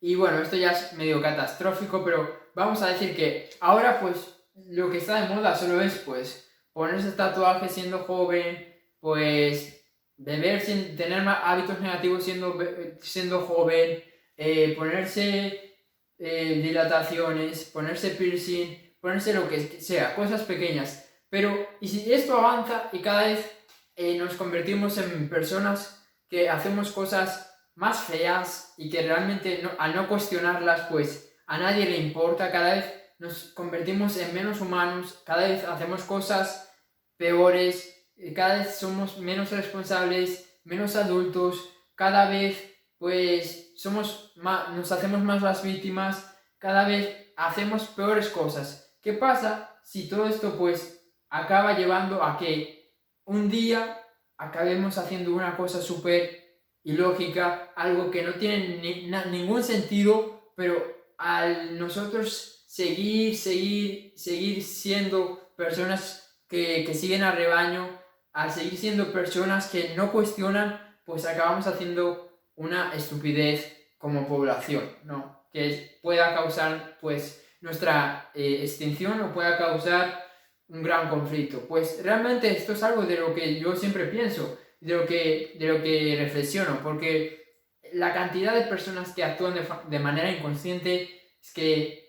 Y 0.00 0.16
bueno, 0.16 0.40
esto 0.40 0.56
ya 0.56 0.72
es 0.72 0.94
medio 0.94 1.22
catastrófico, 1.22 2.02
pero 2.04 2.50
vamos 2.54 2.82
a 2.82 2.88
decir 2.88 3.14
que 3.14 3.50
ahora 3.60 4.00
pues 4.00 4.34
lo 4.54 4.90
que 4.90 4.98
está 4.98 5.20
de 5.20 5.34
moda 5.34 5.54
solo 5.54 5.80
es 5.80 5.98
pues 5.98 6.50
ponerse 6.72 7.12
tatuaje 7.12 7.68
siendo 7.68 8.00
joven, 8.00 8.74
pues 9.00 9.83
beber 10.16 10.60
sin 10.60 10.96
tener 10.96 11.26
hábitos 11.26 11.80
negativos 11.80 12.24
siendo, 12.24 12.58
siendo 13.00 13.40
joven, 13.42 14.02
eh, 14.36 14.74
ponerse 14.76 15.78
eh, 16.18 16.60
dilataciones, 16.62 17.64
ponerse 17.64 18.10
piercing, 18.10 18.96
ponerse 19.00 19.34
lo 19.34 19.48
que 19.48 19.80
sea, 19.80 20.14
cosas 20.14 20.42
pequeñas. 20.42 21.08
Pero, 21.28 21.68
y 21.80 21.88
si 21.88 22.12
esto 22.12 22.38
avanza 22.38 22.88
y 22.92 23.00
cada 23.00 23.24
vez 23.26 23.50
eh, 23.96 24.16
nos 24.16 24.34
convertimos 24.34 24.98
en 24.98 25.28
personas 25.28 26.04
que 26.28 26.48
hacemos 26.48 26.92
cosas 26.92 27.50
más 27.74 28.04
feas 28.04 28.74
y 28.76 28.88
que 28.90 29.02
realmente 29.02 29.62
al 29.78 29.94
no 29.94 30.08
cuestionarlas, 30.08 30.88
pues 30.88 31.36
a 31.46 31.58
nadie 31.58 31.86
le 31.86 31.98
importa, 31.98 32.50
cada 32.50 32.74
vez 32.74 32.84
nos 33.18 33.44
convertimos 33.52 34.16
en 34.16 34.34
menos 34.34 34.60
humanos, 34.60 35.22
cada 35.24 35.48
vez 35.48 35.64
hacemos 35.64 36.02
cosas 36.04 36.72
peores, 37.16 38.03
cada 38.34 38.58
vez 38.58 38.76
somos 38.76 39.18
menos 39.18 39.50
responsables, 39.50 40.60
menos 40.64 40.96
adultos, 40.96 41.68
cada 41.94 42.28
vez 42.28 42.72
pues 42.98 43.72
somos 43.76 44.32
más, 44.36 44.70
nos 44.70 44.90
hacemos 44.92 45.22
más 45.22 45.42
las 45.42 45.62
víctimas, 45.62 46.34
cada 46.58 46.86
vez 46.86 47.32
hacemos 47.36 47.84
peores 47.88 48.28
cosas. 48.28 48.96
¿Qué 49.02 49.12
pasa 49.12 49.78
si 49.82 50.08
todo 50.08 50.26
esto 50.26 50.56
pues 50.56 51.06
acaba 51.28 51.76
llevando 51.76 52.22
a 52.22 52.38
que 52.38 52.94
un 53.24 53.50
día 53.50 54.00
acabemos 54.36 54.98
haciendo 54.98 55.34
una 55.34 55.56
cosa 55.56 55.82
súper 55.82 56.44
ilógica, 56.82 57.72
algo 57.76 58.10
que 58.10 58.22
no 58.22 58.34
tiene 58.34 59.08
ningún 59.30 59.62
sentido, 59.62 60.52
pero 60.56 60.82
al 61.18 61.78
nosotros 61.78 62.64
seguir, 62.68 63.36
seguir, 63.36 64.12
seguir 64.16 64.62
siendo 64.62 65.54
personas 65.56 66.42
que, 66.48 66.84
que 66.86 66.94
siguen 66.94 67.22
al 67.22 67.36
rebaño, 67.36 68.03
al 68.34 68.50
seguir 68.50 68.76
siendo 68.76 69.12
personas 69.12 69.68
que 69.68 69.94
no 69.96 70.12
cuestionan, 70.12 70.98
pues 71.06 71.24
acabamos 71.24 71.66
haciendo 71.66 72.42
una 72.56 72.92
estupidez 72.94 73.74
como 73.96 74.28
población, 74.28 74.84
¿no? 75.04 75.46
Que 75.52 75.98
pueda 76.02 76.34
causar, 76.34 76.98
pues, 77.00 77.42
nuestra 77.60 78.30
eh, 78.34 78.58
extinción 78.62 79.20
o 79.22 79.32
pueda 79.32 79.56
causar 79.56 80.22
un 80.68 80.82
gran 80.82 81.08
conflicto. 81.08 81.60
Pues 81.66 82.00
realmente 82.02 82.50
esto 82.50 82.72
es 82.72 82.82
algo 82.82 83.02
de 83.02 83.16
lo 83.16 83.34
que 83.34 83.58
yo 83.58 83.74
siempre 83.74 84.06
pienso, 84.06 84.58
de 84.80 84.94
lo 84.94 85.06
que, 85.06 85.56
de 85.58 85.68
lo 85.68 85.82
que 85.82 86.16
reflexiono, 86.18 86.80
porque 86.82 87.44
la 87.92 88.12
cantidad 88.12 88.54
de 88.54 88.62
personas 88.62 89.14
que 89.14 89.24
actúan 89.24 89.54
de, 89.88 89.98
manera 89.98 90.30
inconsciente 90.30 91.22
es 91.40 91.52
que 91.52 92.04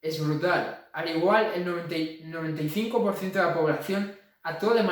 es 0.00 0.24
brutal. 0.24 0.88
Al 0.92 1.16
igual, 1.16 1.52
el 1.54 1.66
95% 1.66 3.32
de 3.32 3.42
la 3.42 3.54
población 3.54 4.16
actúa 4.46 4.74
de, 4.74 4.82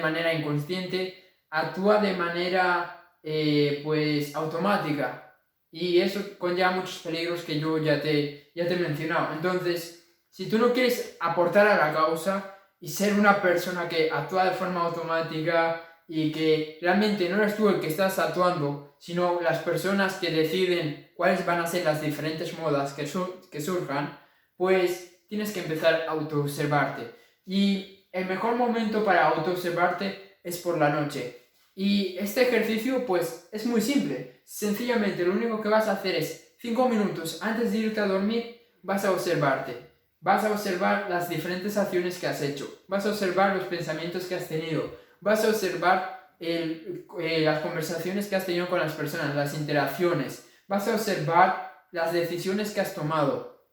manera, 0.00 0.34
inconsciente, 0.34 1.32
actúa 1.50 1.98
de 1.98 2.12
manera 2.12 3.16
eh, 3.22 3.80
pues 3.82 4.34
automática. 4.36 5.34
Y 5.70 5.98
eso 6.00 6.20
conlleva 6.38 6.72
muchos 6.72 6.98
peligros 6.98 7.42
que 7.42 7.58
yo 7.58 7.78
ya 7.78 8.00
te, 8.00 8.52
ya 8.54 8.66
te 8.66 8.74
he 8.74 8.76
mencionado. 8.76 9.32
Entonces, 9.32 10.14
si 10.30 10.48
tú 10.48 10.58
no 10.58 10.72
quieres 10.72 11.16
aportar 11.20 11.66
a 11.66 11.78
la 11.78 11.92
causa 11.92 12.54
y 12.80 12.88
ser 12.88 13.14
una 13.14 13.40
persona 13.40 13.88
que 13.88 14.10
actúa 14.10 14.44
de 14.44 14.50
forma 14.56 14.82
automática 14.82 15.82
y 16.06 16.30
que 16.30 16.78
realmente 16.82 17.28
no 17.28 17.38
eres 17.38 17.56
tú 17.56 17.68
el 17.70 17.80
que 17.80 17.88
estás 17.88 18.18
actuando, 18.18 18.96
sino 18.98 19.40
las 19.40 19.58
personas 19.62 20.16
que 20.16 20.30
deciden 20.30 21.12
cuáles 21.16 21.44
van 21.46 21.60
a 21.60 21.66
ser 21.66 21.84
las 21.84 22.02
diferentes 22.02 22.58
modas 22.58 22.92
que, 22.92 23.08
que 23.50 23.60
surjan, 23.60 24.18
pues 24.56 25.26
tienes 25.28 25.52
que 25.52 25.60
empezar 25.60 26.02
a 26.02 26.12
autoobservarte. 26.12 27.14
Y 27.46 27.97
el 28.12 28.26
mejor 28.26 28.56
momento 28.56 29.04
para 29.04 29.28
autoobservarte 29.28 30.38
es 30.42 30.58
por 30.58 30.78
la 30.78 30.90
noche. 30.90 31.48
Y 31.74 32.16
este 32.18 32.42
ejercicio 32.42 33.06
pues 33.06 33.48
es 33.52 33.66
muy 33.66 33.80
simple. 33.80 34.42
Sencillamente 34.44 35.24
lo 35.24 35.32
único 35.32 35.60
que 35.60 35.68
vas 35.68 35.88
a 35.88 35.92
hacer 35.92 36.16
es 36.16 36.56
5 36.60 36.88
minutos 36.88 37.38
antes 37.42 37.70
de 37.70 37.78
irte 37.78 38.00
a 38.00 38.06
dormir 38.06 38.60
vas 38.82 39.04
a 39.04 39.12
observarte. 39.12 39.88
Vas 40.20 40.44
a 40.44 40.50
observar 40.50 41.06
las 41.08 41.28
diferentes 41.28 41.76
acciones 41.76 42.18
que 42.18 42.26
has 42.26 42.42
hecho, 42.42 42.82
vas 42.88 43.06
a 43.06 43.10
observar 43.10 43.54
los 43.54 43.66
pensamientos 43.66 44.24
que 44.24 44.34
has 44.34 44.48
tenido, 44.48 44.98
vas 45.20 45.44
a 45.44 45.50
observar 45.50 46.34
eh, 46.40 47.06
las 47.44 47.60
conversaciones 47.60 48.26
que 48.26 48.34
has 48.34 48.44
tenido 48.44 48.68
con 48.68 48.80
las 48.80 48.94
personas, 48.94 49.36
las 49.36 49.54
interacciones, 49.54 50.48
vas 50.66 50.88
a 50.88 50.94
observar 50.94 51.86
las 51.92 52.12
decisiones 52.12 52.72
que 52.72 52.80
has 52.80 52.94
tomado. 52.94 53.64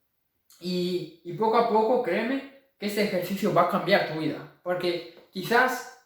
Y, 0.59 1.21
y 1.25 1.33
poco 1.33 1.57
a 1.57 1.69
poco, 1.69 2.03
créeme, 2.03 2.54
que 2.79 2.87
este 2.87 3.03
ejercicio 3.03 3.53
va 3.53 3.63
a 3.63 3.69
cambiar 3.69 4.11
tu 4.11 4.19
vida. 4.19 4.59
Porque 4.63 5.27
quizás 5.31 5.99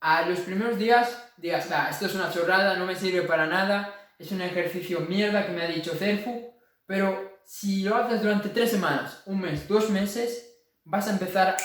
a 0.00 0.22
los 0.22 0.40
primeros 0.40 0.78
días 0.78 1.32
digas, 1.36 1.70
ah, 1.70 1.88
esto 1.90 2.06
es 2.06 2.14
una 2.14 2.30
chorrada, 2.30 2.76
no 2.76 2.86
me 2.86 2.96
sirve 2.96 3.22
para 3.22 3.46
nada, 3.46 3.94
es 4.18 4.30
un 4.32 4.40
ejercicio 4.40 5.00
mierda 5.00 5.46
que 5.46 5.52
me 5.52 5.62
ha 5.62 5.68
dicho 5.68 5.94
Cerfu, 5.94 6.52
pero 6.86 7.38
si 7.44 7.82
lo 7.82 7.96
haces 7.96 8.22
durante 8.22 8.48
tres 8.48 8.70
semanas, 8.70 9.22
un 9.26 9.40
mes, 9.40 9.68
dos 9.68 9.90
meses, 9.90 10.58
vas 10.84 11.08
a 11.08 11.12
empezar 11.12 11.56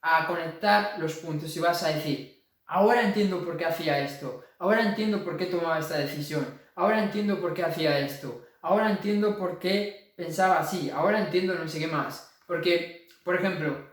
a 0.00 0.26
conectar 0.26 0.98
los 0.98 1.14
puntos 1.14 1.54
y 1.56 1.60
vas 1.60 1.82
a 1.82 1.88
decir, 1.88 2.44
ahora 2.66 3.02
entiendo 3.02 3.44
por 3.44 3.56
qué 3.56 3.66
hacía 3.66 3.98
esto, 4.00 4.44
ahora 4.58 4.82
entiendo 4.82 5.24
por 5.24 5.36
qué 5.36 5.46
tomaba 5.46 5.78
esta 5.78 5.98
decisión, 5.98 6.60
ahora 6.74 7.02
entiendo 7.02 7.40
por 7.40 7.54
qué 7.54 7.64
hacía 7.64 7.98
esto, 7.98 8.46
ahora 8.62 8.90
entiendo 8.90 9.36
por 9.36 9.58
qué 9.58 10.12
pensaba 10.16 10.58
así, 10.58 10.90
ahora 10.90 11.20
entiendo 11.20 11.54
no 11.54 11.68
sé 11.68 11.78
qué 11.78 11.86
más. 11.86 12.28
Porque, 12.46 13.08
por 13.24 13.36
ejemplo, 13.36 13.87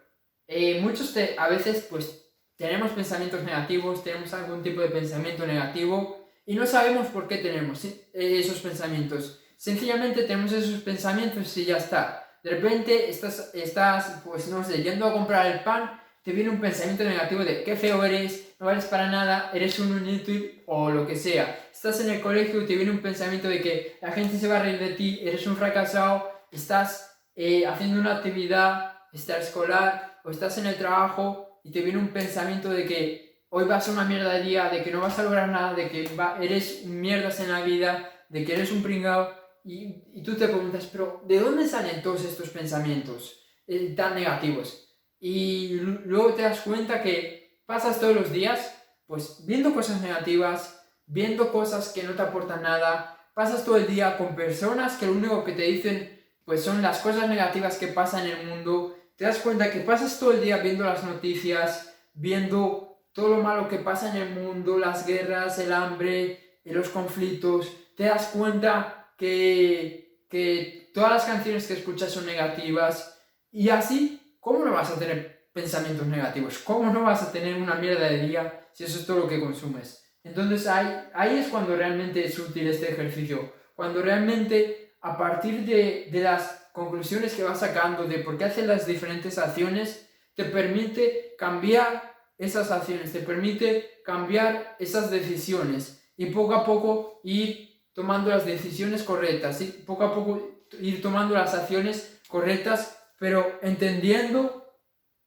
eh, 0.47 0.79
muchos 0.81 1.13
a 1.37 1.47
veces 1.49 1.87
pues 1.89 2.25
tenemos 2.57 2.91
pensamientos 2.91 3.43
negativos, 3.43 4.03
tenemos 4.03 4.33
algún 4.33 4.63
tipo 4.63 4.81
de 4.81 4.89
pensamiento 4.89 5.45
negativo 5.45 6.29
y 6.45 6.55
no 6.55 6.65
sabemos 6.65 7.07
por 7.07 7.27
qué 7.27 7.37
tenemos 7.37 7.83
eh, 7.85 7.99
esos 8.13 8.59
pensamientos. 8.59 9.41
Sencillamente 9.57 10.23
tenemos 10.23 10.51
esos 10.51 10.81
pensamientos 10.81 11.55
y 11.57 11.65
ya 11.65 11.77
está. 11.77 12.39
De 12.43 12.51
repente 12.51 13.09
estás, 13.09 13.51
estás, 13.53 14.21
pues 14.23 14.47
no 14.47 14.63
sé, 14.63 14.83
yendo 14.83 15.07
a 15.07 15.13
comprar 15.13 15.47
el 15.47 15.61
pan, 15.61 15.99
te 16.23 16.31
viene 16.31 16.49
un 16.49 16.61
pensamiento 16.61 17.03
negativo 17.03 17.43
de 17.43 17.63
qué 17.63 17.75
feo 17.75 18.03
eres, 18.03 18.55
no 18.59 18.67
vales 18.67 18.85
para 18.85 19.09
nada, 19.09 19.51
eres 19.53 19.79
un 19.79 19.97
inútil 19.97 20.63
o 20.67 20.89
lo 20.91 21.07
que 21.07 21.15
sea. 21.15 21.67
Estás 21.71 21.99
en 22.01 22.09
el 22.11 22.21
colegio 22.21 22.65
te 22.65 22.75
viene 22.75 22.91
un 22.91 23.01
pensamiento 23.01 23.47
de 23.47 23.61
que 23.61 23.97
la 24.01 24.11
gente 24.11 24.37
se 24.37 24.47
va 24.47 24.57
a 24.57 24.63
reír 24.63 24.79
de 24.79 24.93
ti, 24.93 25.19
eres 25.23 25.45
un 25.47 25.57
fracasado, 25.57 26.31
estás 26.51 27.19
eh, 27.35 27.65
haciendo 27.65 27.99
una 27.99 28.17
actividad 28.17 28.93
extraescolar 29.11 30.14
o 30.25 30.31
estás 30.31 30.57
en 30.57 30.65
el 30.65 30.75
trabajo 30.75 31.59
y 31.63 31.71
te 31.71 31.81
viene 31.81 31.99
un 31.99 32.09
pensamiento 32.09 32.69
de 32.69 32.85
que 32.85 33.45
hoy 33.49 33.65
va 33.65 33.77
a 33.77 33.81
ser 33.81 33.93
una 33.93 34.05
mierda 34.05 34.33
de 34.33 34.43
día, 34.43 34.69
de 34.69 34.83
que 34.83 34.91
no 34.91 35.01
vas 35.01 35.17
a 35.19 35.23
lograr 35.23 35.47
nada, 35.49 35.73
de 35.73 35.87
que 35.87 36.09
eres 36.41 36.85
mierdas 36.85 37.39
en 37.39 37.51
la 37.51 37.61
vida, 37.61 38.11
de 38.29 38.43
que 38.43 38.53
eres 38.53 38.71
un 38.71 38.81
pringao 38.81 39.29
y, 39.63 40.21
tú 40.23 40.35
te 40.35 40.47
preguntas, 40.47 40.89
pero 40.91 41.21
¿de 41.25 41.39
dónde 41.39 41.67
salen 41.67 42.01
todos 42.01 42.23
estos 42.23 42.49
pensamientos 42.49 43.45
eh, 43.67 43.93
tan 43.95 44.15
negativos? 44.15 44.95
Y 45.19 45.79
luego 45.79 46.33
te 46.33 46.43
das 46.43 46.61
cuenta 46.61 47.01
que 47.01 47.61
pasas 47.65 47.99
todos 47.99 48.15
los 48.15 48.31
días 48.31 48.71
pues 49.07 49.45
viendo 49.45 49.73
cosas 49.73 50.01
negativas, 50.01 50.83
viendo 51.05 51.51
cosas 51.51 51.89
que 51.89 52.03
no 52.03 52.13
te 52.13 52.23
aportan 52.23 52.63
nada, 52.63 53.29
pasas 53.35 53.63
todo 53.63 53.77
el 53.77 53.87
día 53.87 54.17
con 54.17 54.35
personas 54.35 54.97
que 54.97 55.05
lo 55.05 55.13
único 55.13 55.43
que 55.43 55.53
te 55.53 55.63
dicen 55.63 56.15
pues 56.43 56.63
son 56.63 56.81
las 56.81 56.99
cosas 56.99 57.27
negativas 57.27 57.77
que 57.77 57.87
pasan 57.87 58.27
en 58.27 58.37
el 58.37 58.47
mundo, 58.47 58.94
te 59.15 59.25
das 59.25 59.39
cuenta 59.39 59.71
que 59.71 59.79
pasas 59.79 60.19
todo 60.19 60.33
el 60.33 60.41
día 60.41 60.57
viendo 60.57 60.83
las 60.83 61.03
noticias, 61.03 61.93
viendo 62.13 63.03
todo 63.13 63.37
lo 63.37 63.43
malo 63.43 63.69
que 63.69 63.79
pasa 63.79 64.09
en 64.09 64.21
el 64.21 64.29
mundo, 64.29 64.77
las 64.77 65.07
guerras, 65.07 65.57
el 65.59 65.71
hambre, 65.71 66.59
los 66.65 66.89
conflictos, 66.89 67.71
te 67.95 68.03
das 68.03 68.27
cuenta 68.27 69.13
que, 69.17 70.25
que 70.29 70.91
todas 70.93 71.11
las 71.11 71.25
canciones 71.25 71.65
que 71.65 71.75
escuchas 71.75 72.11
son 72.11 72.25
negativas 72.25 73.21
y 73.51 73.69
así, 73.69 74.37
¿cómo 74.41 74.65
no 74.65 74.73
vas 74.73 74.91
a 74.91 74.99
tener 74.99 75.49
pensamientos 75.53 76.05
negativos? 76.07 76.57
¿Cómo 76.59 76.91
no 76.91 77.03
vas 77.03 77.23
a 77.23 77.31
tener 77.31 77.55
una 77.55 77.75
mierda 77.75 78.09
de 78.09 78.27
día 78.27 78.67
si 78.73 78.83
eso 78.83 78.99
es 78.99 79.05
todo 79.05 79.19
lo 79.19 79.27
que 79.29 79.39
consumes? 79.39 80.03
Entonces 80.23 80.67
ahí, 80.67 80.93
ahí 81.13 81.37
es 81.37 81.47
cuando 81.47 81.75
realmente 81.75 82.25
es 82.25 82.37
útil 82.37 82.67
este 82.67 82.91
ejercicio, 82.91 83.53
cuando 83.75 84.01
realmente 84.01 84.97
a 85.01 85.17
partir 85.17 85.65
de, 85.65 86.09
de 86.11 86.19
las 86.19 86.64
conclusiones 86.75 87.33
que 87.33 87.43
vas 87.43 87.61
sacando 87.61 88.03
de 88.03 88.19
por 88.19 88.37
qué 88.37 88.43
haces 88.43 88.67
las 88.67 88.85
diferentes 88.85 89.37
acciones, 89.37 90.09
te 90.35 90.43
permite 90.43 91.33
cambiar 91.37 92.13
esas 92.37 92.69
acciones, 92.69 93.13
te 93.13 93.21
permite 93.21 94.01
cambiar 94.03 94.75
esas 94.77 95.09
decisiones 95.09 96.03
y 96.17 96.27
poco 96.27 96.53
a 96.53 96.65
poco 96.65 97.21
ir 97.23 97.81
tomando 97.93 98.29
las 98.29 98.45
decisiones 98.45 99.03
correctas, 99.03 99.61
y 99.61 99.67
poco 99.67 100.03
a 100.03 100.13
poco 100.13 100.65
ir 100.81 101.01
tomando 101.01 101.33
las 101.33 101.53
acciones 101.53 102.19
correctas, 102.27 102.99
pero 103.17 103.57
entendiendo 103.61 104.77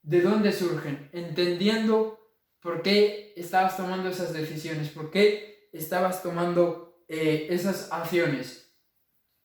de 0.02 0.20
dónde 0.20 0.52
surgen, 0.52 1.08
entendiendo 1.14 2.20
por 2.60 2.82
qué 2.82 3.32
estabas 3.36 3.78
tomando 3.78 4.10
esas 4.10 4.34
decisiones, 4.34 4.90
por 4.90 5.10
qué 5.10 5.70
estabas 5.72 6.22
tomando 6.22 7.02
eh, 7.08 7.46
esas 7.48 7.90
acciones. 7.90 8.70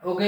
¿Ok? 0.02 0.22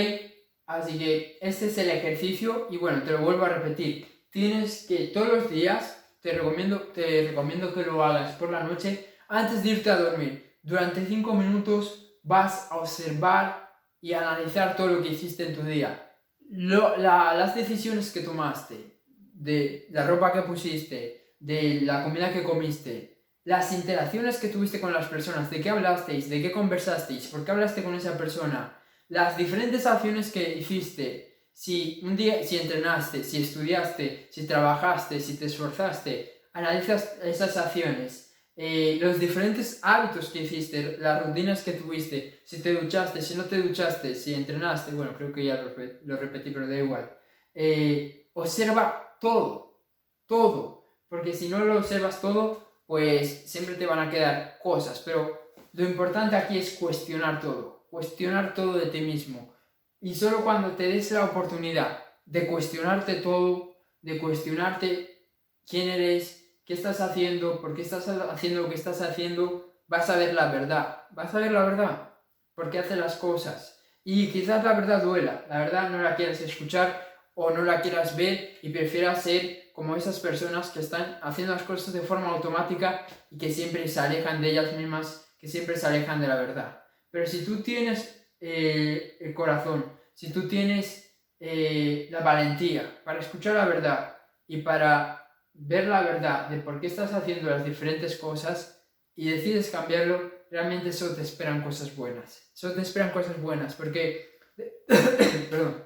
Así 0.66 0.98
que 0.98 1.38
este 1.42 1.68
es 1.68 1.78
el 1.78 1.90
ejercicio 1.90 2.68
y 2.70 2.78
bueno, 2.78 3.04
te 3.04 3.12
lo 3.12 3.20
vuelvo 3.20 3.46
a 3.46 3.50
repetir. 3.50 4.26
Tienes 4.32 4.86
que 4.88 5.08
todos 5.08 5.28
los 5.28 5.52
días, 5.52 6.18
te 6.22 6.34
recomiendo, 6.34 6.80
te 6.80 7.28
recomiendo 7.30 7.74
que 7.74 7.84
lo 7.84 8.04
hagas 8.04 8.36
por 8.36 8.52
la 8.52 8.64
noche 8.64 9.14
antes 9.28 9.64
de 9.64 9.70
irte 9.70 9.90
a 9.90 9.98
dormir. 9.98 10.58
Durante 10.64 11.06
5 11.06 11.34
minutos 11.36 12.20
vas 12.24 12.72
a 12.72 12.78
observar 12.78 13.70
y 14.02 14.14
analizar 14.14 14.76
todo 14.76 14.88
lo 14.88 15.02
que 15.02 15.10
hiciste 15.10 15.48
en 15.48 15.56
tu 15.56 15.64
día. 15.64 16.02
las 16.50 17.56
decisiones 17.56 18.12
que 18.12 18.22
tomaste, 18.22 19.02
de 19.34 19.88
la 19.92 20.08
ropa 20.08 20.32
que 20.32 20.42
pusiste, 20.42 21.36
de 21.40 21.82
la 21.82 22.04
comida 22.04 22.34
que 22.34 22.44
comiste, 22.44 23.16
las 23.44 23.72
interacciones 23.74 24.38
que 24.38 24.48
tuviste 24.48 24.82
con 24.82 24.92
las 24.92 25.08
personas, 25.08 25.52
de 25.52 25.62
qué 25.62 25.70
hablasteis, 25.70 26.30
de 26.30 26.42
qué 26.42 26.52
conversasteis, 26.52 27.28
por 27.28 27.46
qué 27.46 27.52
hablaste 27.52 27.84
con 27.84 27.94
esa 27.94 28.18
persona, 28.18 28.80
las 29.08 29.38
diferentes 29.38 29.86
acciones 29.86 30.32
que 30.32 30.58
hiciste, 30.58 31.48
si 31.52 32.02
un 32.04 32.16
día, 32.16 32.44
si 32.44 32.58
entrenaste, 32.58 33.24
si 33.24 33.44
estudiaste, 33.44 34.28
si 34.32 34.48
trabajaste, 34.48 35.20
si 35.20 35.38
te 35.38 35.46
esforzaste, 35.46 36.44
analizas 36.54 37.18
esas 37.24 37.56
acciones, 37.56 38.34
eh, 38.56 38.98
los 39.02 39.20
diferentes 39.20 39.80
hábitos 39.84 40.30
que 40.30 40.44
hiciste, 40.44 40.98
las 40.98 41.26
rutinas 41.26 41.62
que 41.62 41.74
tuviste, 41.74 42.42
si 42.46 42.62
te 42.62 42.74
duchaste, 42.74 43.22
si 43.22 43.36
no 43.36 43.46
te 43.46 43.62
duchaste, 43.62 44.16
si 44.16 44.34
entrenaste, 44.34 44.94
bueno, 44.96 45.16
creo 45.16 45.32
que 45.32 45.46
ya 45.46 45.62
lo, 45.62 46.18
repetí, 46.18 46.52
pero 46.52 46.68
da 46.68 46.78
igual. 46.78 47.18
Eh, 47.54 48.32
observa 48.34 49.18
todo, 49.22 49.82
todo, 50.26 51.00
porque 51.08 51.34
si 51.34 51.48
no 51.48 51.64
lo 51.64 51.78
observas 51.78 52.20
todo, 52.22 52.82
pues 52.88 53.44
siempre 53.46 53.76
te 53.76 53.86
van 53.86 54.00
a 54.00 54.10
quedar 54.10 54.60
cosas, 54.62 55.02
pero 55.06 55.54
lo 55.74 55.86
importante 55.86 56.36
aquí 56.36 56.58
es 56.58 56.74
cuestionar 56.74 57.40
todo 57.40 57.75
cuestionar 57.96 58.54
todo 58.54 58.74
de 58.74 58.88
ti 58.88 59.00
mismo. 59.00 59.56
Y 60.02 60.16
solo 60.16 60.44
cuando 60.44 60.72
te 60.72 60.84
des 60.84 61.12
la 61.12 61.24
oportunidad 61.24 62.04
de 62.26 62.46
cuestionarte 62.46 63.16
todo, 63.22 63.78
de 64.02 64.20
cuestionarte 64.20 65.30
quién 65.66 65.88
eres, 65.88 66.60
qué 66.66 66.74
estás 66.74 67.00
haciendo, 67.00 67.62
por 67.62 67.74
qué 67.74 67.84
estás 67.84 68.10
haciendo 68.10 68.64
lo 68.64 68.68
que 68.68 68.76
estás 68.76 69.02
haciendo, 69.02 69.72
vas 69.88 70.10
a 70.10 70.18
ver 70.18 70.34
la 70.34 70.52
verdad. 70.52 71.04
Vas 71.12 71.34
a 71.34 71.40
ver 71.40 71.54
la 71.54 71.64
verdad. 71.64 72.10
Por 72.54 72.70
qué 72.70 72.80
haces 72.80 72.98
las 72.98 73.16
cosas. 73.16 73.80
Y 74.04 74.30
quizás 74.30 74.62
la 74.66 74.74
verdad 74.74 75.02
duela. 75.02 75.46
La 75.48 75.60
verdad 75.60 75.90
no 75.90 76.02
la 76.02 76.18
quieras 76.18 76.42
escuchar 76.42 77.02
o 77.34 77.52
no 77.52 77.62
la 77.62 77.80
quieras 77.80 78.18
ver 78.18 78.58
y 78.62 78.72
prefieras 78.72 79.24
ser 79.24 79.72
como 79.72 79.96
esas 79.96 80.20
personas 80.20 80.70
que 80.70 80.82
están 80.82 81.18
haciendo 81.22 81.54
las 81.54 81.64
cosas 81.64 81.94
de 81.94 82.02
forma 82.02 82.28
automática 82.28 83.08
y 83.32 83.38
que 83.38 83.54
siempre 83.54 83.88
se 83.88 84.02
alejan 84.02 84.42
de 84.42 84.50
ellas 84.50 84.74
mismas, 84.74 85.34
que 85.40 85.48
siempre 85.48 85.78
se 85.78 85.88
alejan 85.88 86.20
de 86.20 86.28
la 86.28 86.36
verdad. 86.36 86.85
Pero 87.16 87.28
si 87.28 87.46
tú 87.46 87.62
tienes 87.62 88.28
eh, 88.42 89.16
el 89.22 89.34
corazón, 89.34 89.86
si 90.14 90.34
tú 90.34 90.50
tienes 90.50 91.18
eh, 91.40 92.10
la 92.12 92.20
valentía 92.20 93.02
para 93.06 93.22
escuchar 93.22 93.56
la 93.56 93.64
verdad 93.64 94.18
y 94.46 94.58
para 94.58 95.26
ver 95.54 95.88
la 95.88 96.02
verdad 96.02 96.50
de 96.50 96.58
por 96.58 96.82
qué 96.82 96.88
estás 96.88 97.14
haciendo 97.14 97.50
las 97.50 97.64
diferentes 97.64 98.18
cosas 98.18 98.86
y 99.16 99.30
decides 99.30 99.70
cambiarlo, 99.70 100.30
realmente 100.52 100.90
eso 100.90 101.16
te 101.16 101.22
esperan 101.22 101.64
cosas 101.64 101.96
buenas. 101.96 102.52
Eso 102.54 102.74
te 102.74 102.82
esperan 102.82 103.12
cosas 103.12 103.42
buenas, 103.42 103.76
porque, 103.76 104.38
perdón, 105.50 105.86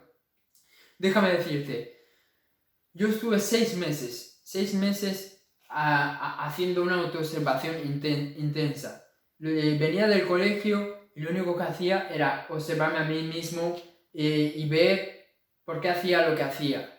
déjame 0.98 1.34
decirte, 1.34 2.08
yo 2.92 3.08
estuve 3.08 3.38
seis 3.38 3.78
meses, 3.78 4.42
seis 4.46 4.74
meses 4.74 5.48
haciendo 5.70 6.82
una 6.82 6.96
autoobservación 6.96 7.76
intensa. 7.86 9.06
Venía 9.38 10.08
del 10.08 10.26
colegio 10.26 10.99
lo 11.15 11.32
único 11.32 11.58
que 11.58 11.63
hacía 11.63 12.10
era 12.13 12.45
observarme 12.50 13.00
a 13.00 13.04
mí 13.04 13.24
mismo 13.24 13.76
eh, 14.13 14.54
y 14.56 14.67
ver 14.67 15.28
por 15.65 15.82
qué 15.82 15.89
hacía 15.89 16.28
lo 16.28 16.36
que 16.36 16.43
hacía, 16.43 16.89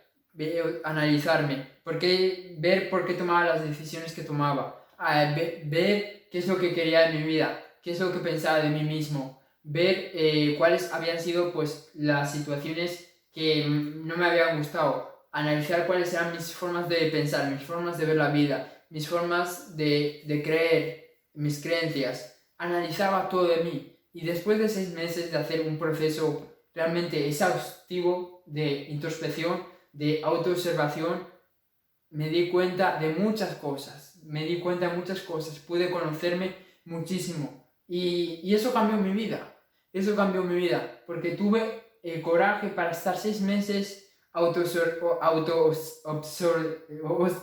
analizarme, 0.85 1.67
por 1.83 1.99
qué, 1.99 2.55
ver 2.59 2.89
por 2.89 3.05
qué 3.05 3.15
tomaba 3.15 3.45
las 3.45 3.67
decisiones 3.67 4.13
que 4.13 4.23
tomaba, 4.23 4.87
ver, 5.35 6.29
qué 6.31 6.39
es 6.39 6.47
lo 6.47 6.59
que 6.59 6.73
quería 6.73 7.11
en 7.11 7.17
mi 7.17 7.27
vida, 7.27 7.65
qué 7.83 7.93
es 7.93 8.01
lo 8.01 8.13
que 8.13 8.21
pensaba 8.21 8.61
de 8.61 8.71
mí 8.71 8.85
mismo, 8.85 9.41
ver 9.63 10.13
eh, 10.15 10.55
cuáles 10.57 10.93
habían 10.93 11.19
sido 11.19 11.53
pues 11.53 11.91
las 11.95 12.33
situaciones 12.33 13.13
que 13.33 13.67
no 13.67 14.17
me 14.17 14.27
habían 14.27 14.59
gustado, 14.59 15.27
analizar 15.33 15.87
cuáles 15.87 16.13
eran 16.15 16.33
mis 16.33 16.53
formas 16.53 16.89
de 16.89 17.11
pensar, 17.11 17.51
mis 17.51 17.63
formas 17.63 17.99
de 17.99 18.07
ver 18.07 18.17
la 18.17 18.29
vida, 18.29 18.85
mis 18.91 19.09
formas 19.09 19.77
de, 19.77 20.23
de 20.27 20.43
creer, 20.43 21.11
mis 21.35 21.61
creencias, 21.61 22.41
analizaba 22.57 23.29
todo 23.29 23.49
de 23.49 23.65
mí 23.65 23.90
y 24.13 24.27
después 24.27 24.59
de 24.59 24.69
seis 24.69 24.93
meses 24.93 25.31
de 25.31 25.39
hacer 25.39 25.67
un 25.67 25.79
proceso 25.79 26.47
realmente 26.75 27.27
exhaustivo 27.27 28.43
de 28.47 28.87
introspección, 28.91 29.65
de 29.93 30.21
autoobservación, 30.23 31.29
me 32.11 32.29
di 32.29 32.51
cuenta 32.51 32.99
de 32.99 33.15
muchas 33.15 33.55
cosas. 33.57 34.21
Me 34.25 34.45
di 34.45 34.61
cuenta 34.61 34.89
de 34.89 34.97
muchas 34.97 35.21
cosas. 35.21 35.59
Pude 35.61 35.91
conocerme 35.91 36.55
muchísimo. 36.85 37.73
Y, 37.87 38.41
y 38.43 38.55
eso 38.55 38.73
cambió 38.73 38.97
mi 38.97 39.13
vida. 39.13 39.57
Eso 39.93 40.15
cambió 40.17 40.43
mi 40.43 40.57
vida. 40.57 41.03
Porque 41.07 41.31
tuve 41.31 41.83
el 42.03 42.23
coraje 42.23 42.69
para 42.69 42.91
estar 42.91 43.17
seis 43.17 43.41
meses 43.41 44.11
auto, 44.33 44.63
auto 45.21 45.73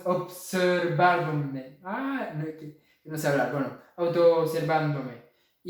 observándome. 0.04 1.78
Ah, 1.84 2.32
no, 3.04 3.16
sé 3.16 3.28
hablar. 3.28 3.52
Bueno, 3.52 3.78
auto 3.96 4.46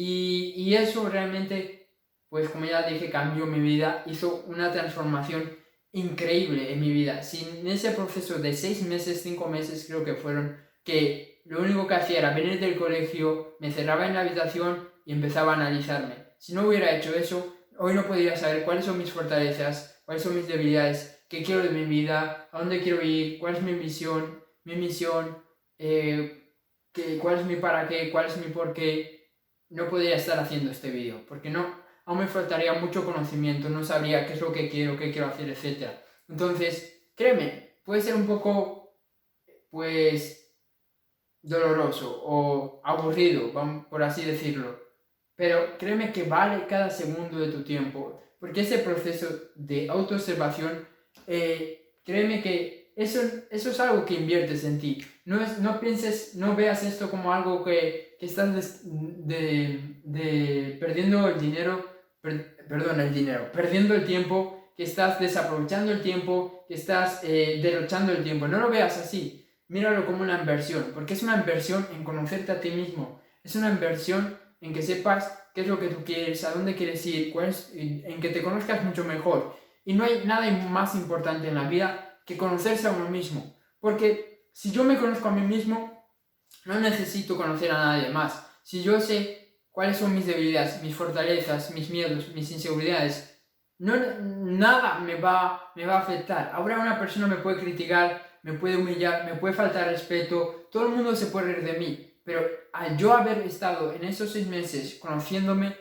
y, 0.00 0.76
eso 0.76 1.08
realmente, 1.08 1.90
pues 2.28 2.48
como 2.50 2.66
ya 2.66 2.88
dije, 2.88 3.10
cambió 3.10 3.46
mi 3.46 3.58
vida, 3.58 4.04
hizo 4.06 4.44
una 4.46 4.70
transformación 4.70 5.58
increíble 5.90 6.72
en 6.72 6.80
mi 6.80 6.92
vida. 6.92 7.20
Sin 7.24 7.66
ese 7.66 7.90
proceso 7.90 8.38
de 8.38 8.52
seis 8.52 8.84
meses, 8.84 9.22
cinco 9.22 9.48
meses 9.48 9.86
creo 9.88 10.04
que 10.04 10.14
fueron, 10.14 10.56
que 10.84 11.42
lo 11.46 11.62
único 11.62 11.88
que 11.88 11.96
hacía 11.96 12.20
era 12.20 12.32
venir 12.32 12.60
del 12.60 12.76
colegio, 12.76 13.56
me 13.58 13.72
cerraba 13.72 14.06
en 14.06 14.14
la 14.14 14.20
habitación 14.20 14.88
y 15.04 15.14
empezaba 15.14 15.54
a 15.54 15.56
analizarme. 15.56 16.14
Si 16.38 16.54
no 16.54 16.68
hubiera 16.68 16.96
hecho 16.96 17.12
eso, 17.16 17.56
hoy 17.76 17.94
no 17.94 18.06
podría 18.06 18.36
saber 18.36 18.62
cuáles 18.62 18.84
son 18.84 18.98
mis 18.98 19.10
fortalezas, 19.10 20.00
cuáles 20.04 20.22
son 20.22 20.36
mis 20.36 20.46
debilidades, 20.46 21.24
qué 21.28 21.42
quiero 21.42 21.64
de 21.64 21.70
mi 21.70 21.86
vida, 21.86 22.48
a 22.52 22.58
dónde 22.60 22.82
quiero 22.82 23.02
ir, 23.02 23.40
cuál 23.40 23.56
es 23.56 23.62
mi 23.62 23.72
misión, 23.72 24.44
mi 24.62 24.76
misión, 24.76 25.42
eh, 25.76 26.54
cuál 27.20 27.40
es 27.40 27.46
mi 27.46 27.56
para 27.56 27.88
qué, 27.88 28.12
cuál 28.12 28.26
es 28.26 28.36
mi 28.36 28.52
por 28.52 28.72
qué 28.72 29.17
no 29.70 29.88
podría 29.88 30.16
estar 30.16 30.38
haciendo 30.38 30.70
este 30.70 30.90
vídeo, 30.90 31.24
porque 31.28 31.50
no, 31.50 31.80
aún 32.04 32.18
me 32.20 32.26
faltaría 32.26 32.72
mucho 32.74 33.04
conocimiento, 33.04 33.68
no 33.68 33.84
sabría 33.84 34.26
qué 34.26 34.34
es 34.34 34.40
lo 34.40 34.52
que 34.52 34.68
quiero, 34.68 34.96
qué 34.96 35.12
quiero 35.12 35.28
hacer, 35.28 35.48
etc. 35.48 35.90
Entonces, 36.28 37.10
créeme, 37.14 37.78
puede 37.84 38.00
ser 38.00 38.14
un 38.14 38.26
poco, 38.26 38.98
pues, 39.70 40.56
doloroso 41.42 42.22
o 42.24 42.80
aburrido, 42.84 43.52
por 43.88 44.02
así 44.02 44.24
decirlo, 44.24 44.78
pero 45.34 45.78
créeme 45.78 46.12
que 46.12 46.24
vale 46.24 46.66
cada 46.66 46.90
segundo 46.90 47.38
de 47.38 47.52
tu 47.52 47.62
tiempo, 47.62 48.20
porque 48.40 48.62
ese 48.62 48.78
proceso 48.78 49.28
de 49.54 49.88
autoobservación, 49.88 50.86
eh, 51.26 52.00
créeme 52.04 52.42
que 52.42 52.77
eso, 52.98 53.20
eso 53.50 53.70
es 53.70 53.80
algo 53.80 54.04
que 54.04 54.14
inviertes 54.14 54.64
en 54.64 54.78
ti. 54.78 55.04
No, 55.24 55.40
es, 55.40 55.58
no 55.58 55.80
pienses, 55.80 56.34
no 56.34 56.54
veas 56.56 56.82
esto 56.82 57.10
como 57.10 57.32
algo 57.32 57.64
que 57.64 58.08
que 58.18 58.26
estás 58.26 58.82
de, 58.84 60.76
perdiendo 60.80 61.28
el 61.28 61.40
dinero, 61.40 61.86
perdón, 62.20 63.00
el 63.00 63.14
dinero, 63.14 63.50
perdiendo 63.52 63.94
el 63.94 64.04
tiempo, 64.04 64.72
que 64.76 64.82
estás 64.82 65.20
desaprovechando 65.20 65.92
el 65.92 66.02
tiempo, 66.02 66.64
que 66.68 66.74
estás 66.74 67.20
eh, 67.22 67.60
derrochando 67.62 68.12
el 68.12 68.22
tiempo. 68.24 68.48
No 68.48 68.58
lo 68.58 68.70
veas 68.70 68.98
así, 68.98 69.48
míralo 69.68 70.04
como 70.04 70.22
una 70.22 70.40
inversión, 70.40 70.90
porque 70.94 71.14
es 71.14 71.22
una 71.22 71.36
inversión 71.36 71.86
en 71.94 72.02
conocerte 72.04 72.52
a 72.52 72.60
ti 72.60 72.70
mismo, 72.70 73.20
es 73.42 73.54
una 73.54 73.70
inversión 73.70 74.36
en 74.60 74.72
que 74.72 74.82
sepas 74.82 75.44
qué 75.54 75.60
es 75.60 75.68
lo 75.68 75.78
que 75.78 75.88
tú 75.88 76.02
quieres, 76.04 76.42
a 76.44 76.50
dónde 76.50 76.74
quieres 76.74 77.06
ir, 77.06 77.32
en 77.74 78.20
que 78.20 78.30
te 78.30 78.42
conozcas 78.42 78.84
mucho 78.84 79.04
mejor. 79.04 79.56
Y 79.84 79.94
no 79.94 80.04
hay 80.04 80.22
nada 80.26 80.50
más 80.68 80.94
importante 80.96 81.48
en 81.48 81.54
la 81.54 81.68
vida 81.68 82.07
que 82.28 82.36
conocerse 82.36 82.86
a 82.86 82.92
uno 82.92 83.08
mismo, 83.08 83.56
porque 83.80 84.50
si 84.52 84.70
yo 84.70 84.84
me 84.84 84.98
conozco 84.98 85.28
a 85.28 85.32
mí 85.32 85.40
mismo, 85.40 86.06
no 86.66 86.78
necesito 86.78 87.38
conocer 87.38 87.70
a 87.70 87.78
nadie 87.78 88.10
más. 88.10 88.46
Si 88.62 88.82
yo 88.82 89.00
sé 89.00 89.62
cuáles 89.70 89.96
son 89.96 90.14
mis 90.14 90.26
debilidades, 90.26 90.82
mis 90.82 90.94
fortalezas, 90.94 91.70
mis 91.70 91.88
miedos, 91.88 92.28
mis 92.34 92.50
inseguridades, 92.50 93.42
no, 93.78 93.94
nada 94.20 94.98
me 94.98 95.14
va, 95.14 95.72
me 95.74 95.86
va 95.86 95.96
a 95.96 96.00
afectar. 96.00 96.50
Ahora 96.52 96.78
una 96.78 96.98
persona 96.98 97.26
me 97.26 97.36
puede 97.36 97.60
criticar, 97.60 98.40
me 98.42 98.52
puede 98.52 98.76
humillar, 98.76 99.24
me 99.24 99.36
puede 99.36 99.54
faltar 99.54 99.88
respeto, 99.88 100.68
todo 100.70 100.86
el 100.86 100.92
mundo 100.92 101.16
se 101.16 101.26
puede 101.26 101.54
reír 101.54 101.64
de 101.64 101.78
mí, 101.78 102.20
pero 102.24 102.46
al 102.74 102.98
yo 102.98 103.14
haber 103.14 103.38
estado 103.38 103.94
en 103.94 104.04
esos 104.04 104.30
seis 104.30 104.46
meses 104.46 104.98
conociéndome, 105.00 105.74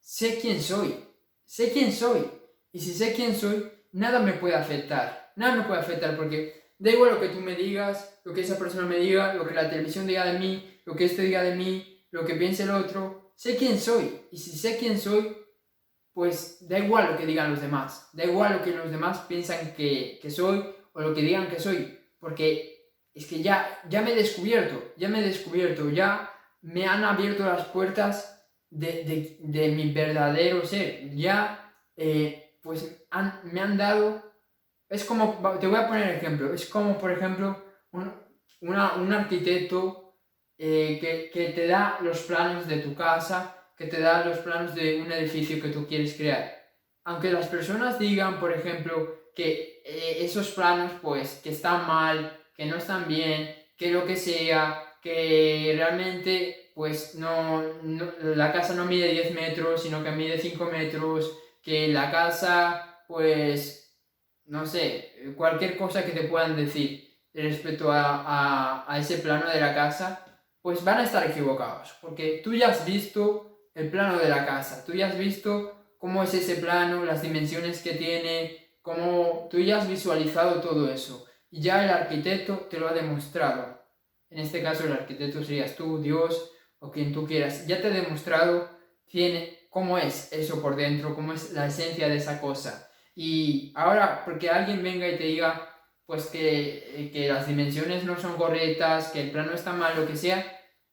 sé 0.00 0.38
quién 0.38 0.60
soy, 0.60 1.02
sé 1.46 1.72
quién 1.72 1.90
soy. 1.90 2.30
Y 2.72 2.80
si 2.80 2.92
sé 2.92 3.14
quién 3.14 3.34
soy, 3.34 3.72
nada 3.92 4.18
me 4.18 4.34
puede 4.34 4.54
afectar, 4.54 5.23
nada 5.36 5.56
me 5.56 5.64
puede 5.64 5.80
afectar 5.80 6.16
porque 6.16 6.70
da 6.78 6.90
igual 6.90 7.14
lo 7.14 7.20
que 7.20 7.28
tú 7.28 7.40
me 7.40 7.54
digas, 7.54 8.20
lo 8.24 8.32
que 8.32 8.42
esa 8.42 8.58
persona 8.58 8.86
me 8.86 8.98
diga, 8.98 9.34
lo 9.34 9.46
que 9.46 9.54
la 9.54 9.68
televisión 9.70 10.06
diga 10.06 10.24
de 10.24 10.38
mí, 10.38 10.80
lo 10.84 10.94
que 10.94 11.04
este 11.04 11.22
diga 11.22 11.42
de 11.42 11.54
mí, 11.54 12.06
lo 12.10 12.24
que 12.24 12.34
piense 12.34 12.64
el 12.64 12.70
otro, 12.70 13.32
sé 13.36 13.56
quién 13.56 13.78
soy. 13.78 14.20
Y 14.30 14.38
si 14.38 14.56
sé 14.56 14.78
quién 14.78 14.98
soy, 14.98 15.36
pues 16.12 16.68
da 16.68 16.78
igual 16.78 17.12
lo 17.12 17.16
que 17.16 17.26
digan 17.26 17.50
los 17.50 17.60
demás, 17.60 18.08
da 18.12 18.24
igual 18.24 18.54
lo 18.54 18.62
que 18.62 18.70
los 18.70 18.90
demás 18.90 19.20
piensan 19.28 19.74
que, 19.74 20.18
que 20.22 20.30
soy 20.30 20.64
o 20.92 21.00
lo 21.00 21.12
que 21.12 21.22
digan 21.22 21.48
que 21.48 21.58
soy, 21.58 21.98
porque 22.20 22.92
es 23.12 23.26
que 23.26 23.42
ya, 23.42 23.80
ya 23.88 24.00
me 24.00 24.12
he 24.12 24.14
descubierto, 24.14 24.92
ya 24.96 25.08
me 25.08 25.18
he 25.20 25.22
descubierto, 25.22 25.90
ya 25.90 26.30
me 26.62 26.86
han 26.86 27.02
abierto 27.04 27.44
las 27.44 27.66
puertas 27.66 28.46
de, 28.70 29.04
de, 29.04 29.36
de 29.40 29.68
mi 29.68 29.92
verdadero 29.92 30.64
ser, 30.64 31.14
ya 31.14 31.74
eh, 31.96 32.58
pues 32.62 33.06
me 33.44 33.60
han 33.60 33.76
dado, 33.76 34.22
es 34.88 35.04
como, 35.04 35.38
te 35.60 35.66
voy 35.66 35.76
a 35.76 35.88
poner 35.88 36.16
ejemplo, 36.16 36.52
es 36.52 36.66
como 36.66 36.98
por 36.98 37.10
ejemplo 37.10 37.64
un, 37.92 38.12
una, 38.60 38.94
un 38.94 39.12
arquitecto 39.12 40.16
eh, 40.56 40.98
que, 41.00 41.30
que 41.32 41.52
te 41.52 41.66
da 41.66 41.98
los 42.00 42.20
planos 42.22 42.68
de 42.68 42.78
tu 42.78 42.94
casa, 42.94 43.56
que 43.76 43.86
te 43.86 44.00
da 44.00 44.24
los 44.24 44.38
planos 44.38 44.74
de 44.74 45.00
un 45.00 45.10
edificio 45.10 45.60
que 45.60 45.68
tú 45.68 45.86
quieres 45.86 46.14
crear. 46.14 46.54
Aunque 47.04 47.32
las 47.32 47.48
personas 47.48 47.98
digan, 47.98 48.38
por 48.38 48.52
ejemplo, 48.52 49.24
que 49.34 49.82
eh, 49.84 50.18
esos 50.20 50.50
planos 50.50 50.92
pues 51.02 51.40
que 51.42 51.50
están 51.50 51.86
mal, 51.86 52.38
que 52.56 52.66
no 52.66 52.76
están 52.76 53.08
bien, 53.08 53.54
que 53.76 53.90
lo 53.90 54.06
que 54.06 54.16
sea, 54.16 54.96
que 55.02 55.74
realmente 55.76 56.70
pues 56.74 57.14
no, 57.14 57.62
la 57.82 58.52
casa 58.52 58.74
no 58.74 58.84
mide 58.84 59.08
10 59.08 59.34
metros, 59.34 59.82
sino 59.82 60.02
que 60.02 60.10
mide 60.10 60.38
5 60.38 60.64
metros, 60.66 61.38
que 61.62 61.88
la 61.88 62.10
casa 62.10 63.04
pues 63.06 63.83
no 64.46 64.66
sé, 64.66 65.34
cualquier 65.36 65.76
cosa 65.76 66.04
que 66.04 66.12
te 66.12 66.28
puedan 66.28 66.56
decir 66.56 67.18
respecto 67.32 67.90
a, 67.90 68.22
a, 68.22 68.92
a 68.92 68.98
ese 68.98 69.18
plano 69.18 69.48
de 69.48 69.60
la 69.60 69.74
casa, 69.74 70.24
pues 70.62 70.82
van 70.84 70.98
a 70.98 71.04
estar 71.04 71.28
equivocados, 71.28 71.94
porque 72.00 72.40
tú 72.42 72.54
ya 72.54 72.68
has 72.68 72.84
visto 72.86 73.54
el 73.74 73.90
plano 73.90 74.18
de 74.18 74.28
la 74.28 74.46
casa. 74.46 74.84
Tú 74.84 74.92
ya 74.92 75.08
has 75.08 75.18
visto 75.18 75.94
cómo 75.98 76.22
es 76.22 76.32
ese 76.34 76.56
plano, 76.56 77.04
las 77.04 77.22
dimensiones 77.22 77.82
que 77.82 77.94
tiene, 77.94 78.78
cómo 78.82 79.48
tú 79.50 79.58
ya 79.58 79.78
has 79.78 79.88
visualizado 79.88 80.60
todo 80.60 80.90
eso. 80.90 81.26
Y 81.50 81.60
ya 81.60 81.84
el 81.84 81.90
arquitecto 81.90 82.66
te 82.70 82.78
lo 82.78 82.88
ha 82.88 82.92
demostrado. 82.92 83.82
En 84.30 84.38
este 84.38 84.62
caso 84.62 84.84
el 84.84 84.92
arquitecto 84.92 85.42
serías 85.42 85.76
tú, 85.76 86.00
Dios 86.00 86.52
o 86.78 86.90
quien 86.90 87.12
tú 87.12 87.26
quieras. 87.26 87.66
Ya 87.66 87.80
te 87.80 87.88
ha 87.88 87.90
demostrado 87.90 88.68
tiene, 89.06 89.68
cómo 89.70 89.98
es 89.98 90.32
eso 90.32 90.60
por 90.60 90.76
dentro, 90.76 91.14
cómo 91.14 91.32
es 91.32 91.52
la 91.52 91.66
esencia 91.66 92.08
de 92.08 92.16
esa 92.16 92.40
cosa. 92.40 92.90
Y 93.14 93.72
ahora, 93.76 94.24
porque 94.24 94.50
alguien 94.50 94.82
venga 94.82 95.08
y 95.08 95.16
te 95.16 95.24
diga, 95.24 95.68
pues 96.06 96.26
que, 96.26 97.10
que 97.12 97.28
las 97.28 97.46
dimensiones 97.46 98.04
no 98.04 98.18
son 98.18 98.36
correctas, 98.36 99.08
que 99.08 99.22
el 99.22 99.30
plano 99.30 99.52
está 99.52 99.72
mal, 99.72 99.96
lo 99.96 100.06
que 100.06 100.16
sea, 100.16 100.44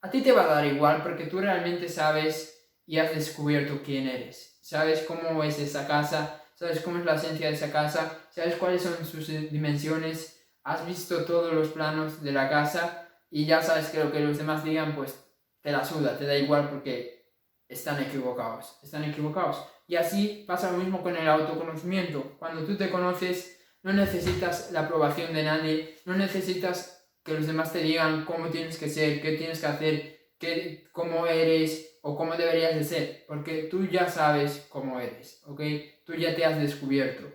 a 0.02 0.10
ti 0.10 0.22
te 0.22 0.32
va 0.32 0.44
a 0.44 0.56
dar 0.56 0.66
igual 0.66 1.04
porque 1.04 1.26
tú 1.26 1.40
realmente 1.40 1.90
sabes 1.90 2.70
y 2.86 2.98
has 2.98 3.14
descubierto 3.14 3.82
quién 3.84 4.08
eres. 4.08 4.60
Sabes 4.62 5.04
cómo 5.08 5.44
es 5.44 5.60
esa 5.60 5.88
casa, 5.88 6.42
sabes 6.56 6.82
cómo 6.82 7.00
es 7.00 7.06
la 7.06 7.16
esencia 7.16 7.48
de 7.48 7.56
esa 7.56 7.72
casa, 7.72 8.20
sabes 8.32 8.56
cuáles 8.56 8.82
son 8.82 9.06
sus 9.06 9.28
dimensiones, 9.28 10.42
has 10.64 10.86
visto 10.86 11.26
todos 11.26 11.54
los 11.54 11.70
planos 11.70 12.24
de 12.24 12.32
la 12.32 12.50
casa 12.50 13.08
y 13.30 13.46
ya 13.46 13.62
sabes 13.62 13.90
que 13.90 14.04
lo 14.04 14.12
que 14.12 14.20
los 14.20 14.38
demás 14.38 14.64
digan, 14.64 14.96
pues 14.96 15.16
te 15.62 15.72
la 15.72 15.84
suda, 15.86 16.18
te 16.18 16.26
da 16.26 16.36
igual 16.36 16.70
porque 16.70 17.32
están 17.68 18.02
equivocados, 18.02 18.80
están 18.84 19.04
equivocados. 19.04 19.66
Y 19.91 19.97
así 19.97 20.45
pasa 20.47 20.71
lo 20.71 20.77
mismo 20.77 21.04
con 21.04 21.17
el 21.17 21.27
autoconocimiento. 21.27 22.38
Cuando 22.39 22.63
tú 22.63 22.77
te 22.77 22.89
conoces, 22.89 23.60
no 23.84 23.91
necesitas 23.91 24.71
la 24.71 24.84
aprobación 24.86 25.34
de 25.34 25.43
nadie, 25.43 25.97
no 26.06 26.15
necesitas 26.15 27.10
que 27.25 27.34
los 27.34 27.45
demás 27.45 27.73
te 27.73 27.80
digan 27.80 28.23
cómo 28.23 28.47
tienes 28.47 28.77
que 28.77 28.88
ser, 28.88 29.21
qué 29.21 29.34
tienes 29.34 29.60
que 29.60 29.65
hacer, 29.65 30.30
qué, 30.39 30.88
cómo 30.93 31.27
eres, 31.27 31.99
o 32.04 32.15
cómo 32.15 32.38
deberías 32.38 32.73
de 32.73 32.86
ser, 32.86 33.25
porque 33.27 33.63
tú 33.63 33.86
ya 33.86 34.08
sabes 34.08 34.65
cómo 34.69 34.97
eres, 35.01 35.43
¿ok? 35.45 35.60
Tú 36.06 36.13
ya 36.13 36.34
te 36.34 36.45
has 36.45 36.58
descubierto. 36.58 37.30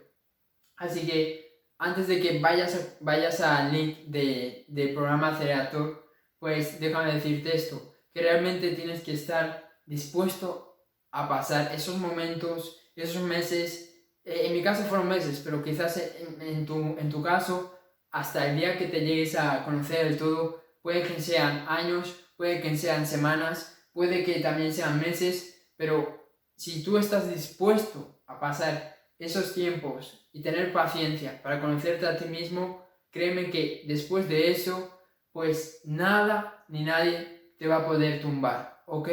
Así 0.78 1.06
que 1.06 1.60
antes 1.76 2.08
de 2.08 2.22
que 2.22 2.38
vayas, 2.38 2.96
vayas 3.00 3.38
al 3.42 3.70
link 3.70 3.98
de, 4.06 4.64
del 4.68 4.94
programa 4.94 5.28
Acerator, 5.28 6.10
pues 6.38 6.80
déjame 6.80 7.12
decirte 7.12 7.54
esto, 7.54 7.96
que 8.14 8.22
realmente 8.22 8.70
tienes 8.70 9.02
que 9.02 9.12
estar 9.12 9.78
dispuesto 9.84 10.66
a 11.16 11.26
pasar 11.26 11.74
esos 11.74 11.96
momentos, 11.96 12.78
esos 12.94 13.22
meses, 13.22 14.04
eh, 14.22 14.42
en 14.44 14.52
mi 14.52 14.62
caso 14.62 14.84
fueron 14.84 15.08
meses, 15.08 15.40
pero 15.42 15.64
quizás 15.64 15.96
en, 16.40 16.66
tu, 16.66 16.94
en 16.98 17.08
tu 17.08 17.22
caso, 17.22 17.74
hasta 18.10 18.50
el 18.50 18.58
día 18.58 18.76
que 18.76 18.88
te 18.88 19.00
llegues 19.00 19.34
a 19.34 19.64
conocer 19.64 20.08
el 20.08 20.18
todo, 20.18 20.62
puede 20.82 21.02
que 21.04 21.18
sean 21.18 21.64
años, 21.68 22.14
puede 22.36 22.60
que 22.60 22.76
sean 22.76 23.06
semanas, 23.06 23.78
puede 23.94 24.24
que 24.24 24.40
también 24.40 24.74
sean 24.74 25.00
meses, 25.00 25.58
pero 25.78 26.28
si 26.54 26.84
tú 26.84 26.98
estás 26.98 27.32
dispuesto 27.32 28.20
a 28.26 28.38
pasar 28.38 28.98
esos 29.18 29.54
tiempos 29.54 30.28
y 30.34 30.42
tener 30.42 30.70
paciencia 30.70 31.42
para 31.42 31.62
conocerte 31.62 32.06
a 32.06 32.18
ti 32.18 32.26
mismo, 32.26 32.86
créeme 33.10 33.48
que 33.48 33.84
después 33.86 34.28
de 34.28 34.50
eso, 34.50 35.00
pues 35.32 35.80
nada 35.86 36.66
ni 36.68 36.84
nadie 36.84 37.54
te 37.58 37.66
va 37.66 37.76
a 37.76 37.86
poder 37.86 38.20
tumbar, 38.20 38.82
¿ok? 38.84 39.08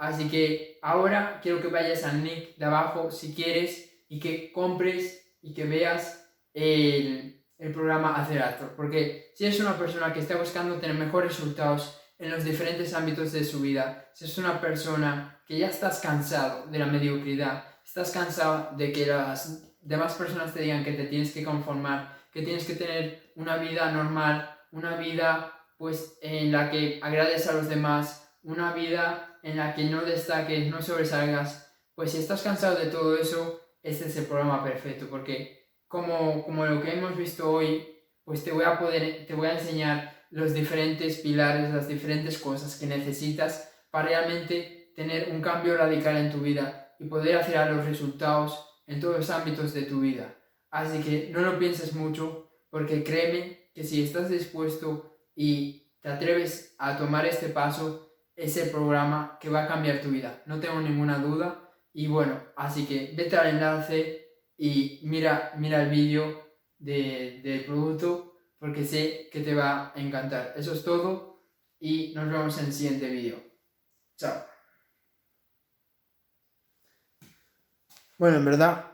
Así 0.00 0.28
que 0.28 0.78
ahora 0.82 1.40
quiero 1.42 1.60
que 1.60 1.68
vayas 1.68 2.04
al 2.04 2.24
link 2.24 2.56
de 2.56 2.64
abajo 2.64 3.10
si 3.10 3.34
quieres 3.34 4.04
y 4.08 4.18
que 4.18 4.50
compres 4.50 5.36
y 5.42 5.54
que 5.54 5.64
veas 5.64 6.28
el, 6.52 7.44
el 7.58 7.72
programa 7.72 8.16
Acerator, 8.16 8.74
porque 8.74 9.30
si 9.36 9.44
eres 9.46 9.60
una 9.60 9.78
persona 9.78 10.12
que 10.12 10.20
está 10.20 10.36
buscando 10.36 10.80
tener 10.80 10.96
mejores 10.96 11.36
resultados, 11.36 12.00
en 12.20 12.30
los 12.30 12.44
diferentes 12.44 12.92
ámbitos 12.92 13.32
de 13.32 13.44
su 13.44 13.60
vida. 13.60 14.10
Si 14.12 14.26
es 14.26 14.36
una 14.36 14.60
persona 14.60 15.40
que 15.46 15.58
ya 15.58 15.68
estás 15.68 16.00
cansado 16.00 16.66
de 16.66 16.78
la 16.78 16.86
mediocridad, 16.86 17.64
estás 17.82 18.10
cansado 18.12 18.76
de 18.76 18.92
que 18.92 19.06
las 19.06 19.74
demás 19.80 20.14
personas 20.14 20.52
te 20.52 20.60
digan 20.60 20.84
que 20.84 20.92
te 20.92 21.06
tienes 21.06 21.32
que 21.32 21.42
conformar, 21.42 22.18
que 22.30 22.42
tienes 22.42 22.66
que 22.66 22.74
tener 22.74 23.32
una 23.36 23.56
vida 23.56 23.90
normal, 23.90 24.54
una 24.70 24.96
vida 24.96 25.50
pues 25.78 26.18
en 26.20 26.52
la 26.52 26.70
que 26.70 27.00
agrades 27.02 27.48
a 27.48 27.52
los 27.52 27.70
demás, 27.70 28.30
una 28.42 28.74
vida 28.74 29.29
en 29.42 29.56
la 29.56 29.74
que 29.74 29.84
no 29.84 30.02
destaques, 30.02 30.68
no 30.70 30.82
sobresalgas, 30.82 31.74
pues 31.94 32.12
si 32.12 32.18
estás 32.18 32.42
cansado 32.42 32.76
de 32.76 32.86
todo 32.86 33.16
eso, 33.16 33.60
este 33.82 34.08
es 34.08 34.16
el 34.16 34.26
programa 34.26 34.62
perfecto, 34.62 35.06
porque 35.08 35.70
como, 35.86 36.44
como 36.44 36.66
lo 36.66 36.82
que 36.82 36.92
hemos 36.92 37.16
visto 37.16 37.50
hoy, 37.50 37.86
pues 38.24 38.44
te 38.44 38.52
voy 38.52 38.64
a 38.64 38.78
poder, 38.78 39.26
te 39.26 39.34
voy 39.34 39.48
a 39.48 39.58
enseñar 39.58 40.26
los 40.30 40.54
diferentes 40.54 41.18
pilares, 41.18 41.74
las 41.74 41.88
diferentes 41.88 42.38
cosas 42.38 42.76
que 42.76 42.86
necesitas 42.86 43.72
para 43.90 44.08
realmente 44.08 44.92
tener 44.94 45.30
un 45.30 45.40
cambio 45.40 45.76
radical 45.76 46.16
en 46.16 46.30
tu 46.30 46.38
vida 46.38 46.94
y 46.98 47.06
poder 47.06 47.36
hacer 47.36 47.70
los 47.72 47.84
resultados 47.84 48.66
en 48.86 49.00
todos 49.00 49.16
los 49.16 49.30
ámbitos 49.30 49.74
de 49.74 49.82
tu 49.82 50.00
vida. 50.00 50.36
Así 50.70 51.02
que 51.02 51.30
no 51.32 51.40
lo 51.40 51.58
pienses 51.58 51.94
mucho 51.94 52.50
porque 52.70 53.02
créeme 53.02 53.70
que 53.74 53.82
si 53.82 54.04
estás 54.04 54.28
dispuesto 54.28 55.16
y 55.34 55.96
te 56.00 56.08
atreves 56.08 56.74
a 56.78 56.96
tomar 56.96 57.26
este 57.26 57.48
paso, 57.48 58.09
es 58.40 58.56
el 58.56 58.70
programa 58.70 59.36
que 59.38 59.50
va 59.50 59.64
a 59.64 59.68
cambiar 59.68 60.00
tu 60.00 60.08
vida. 60.08 60.42
No 60.46 60.58
tengo 60.58 60.80
ninguna 60.80 61.18
duda. 61.18 61.70
Y 61.92 62.06
bueno, 62.06 62.40
así 62.56 62.86
que 62.86 63.12
vete 63.14 63.36
al 63.36 63.48
enlace 63.48 64.28
y 64.56 65.00
mira, 65.04 65.52
mira 65.58 65.82
el 65.82 65.90
vídeo 65.90 66.56
de, 66.78 67.40
del 67.44 67.66
producto 67.66 68.38
porque 68.58 68.84
sé 68.84 69.28
que 69.30 69.40
te 69.40 69.54
va 69.54 69.92
a 69.94 70.00
encantar. 70.00 70.54
Eso 70.56 70.72
es 70.72 70.82
todo 70.82 71.44
y 71.78 72.14
nos 72.14 72.30
vemos 72.30 72.58
en 72.58 72.66
el 72.66 72.72
siguiente 72.72 73.10
vídeo. 73.10 73.36
Chao. 74.16 74.46
Bueno, 78.16 78.38
en 78.38 78.44
verdad 78.46 78.89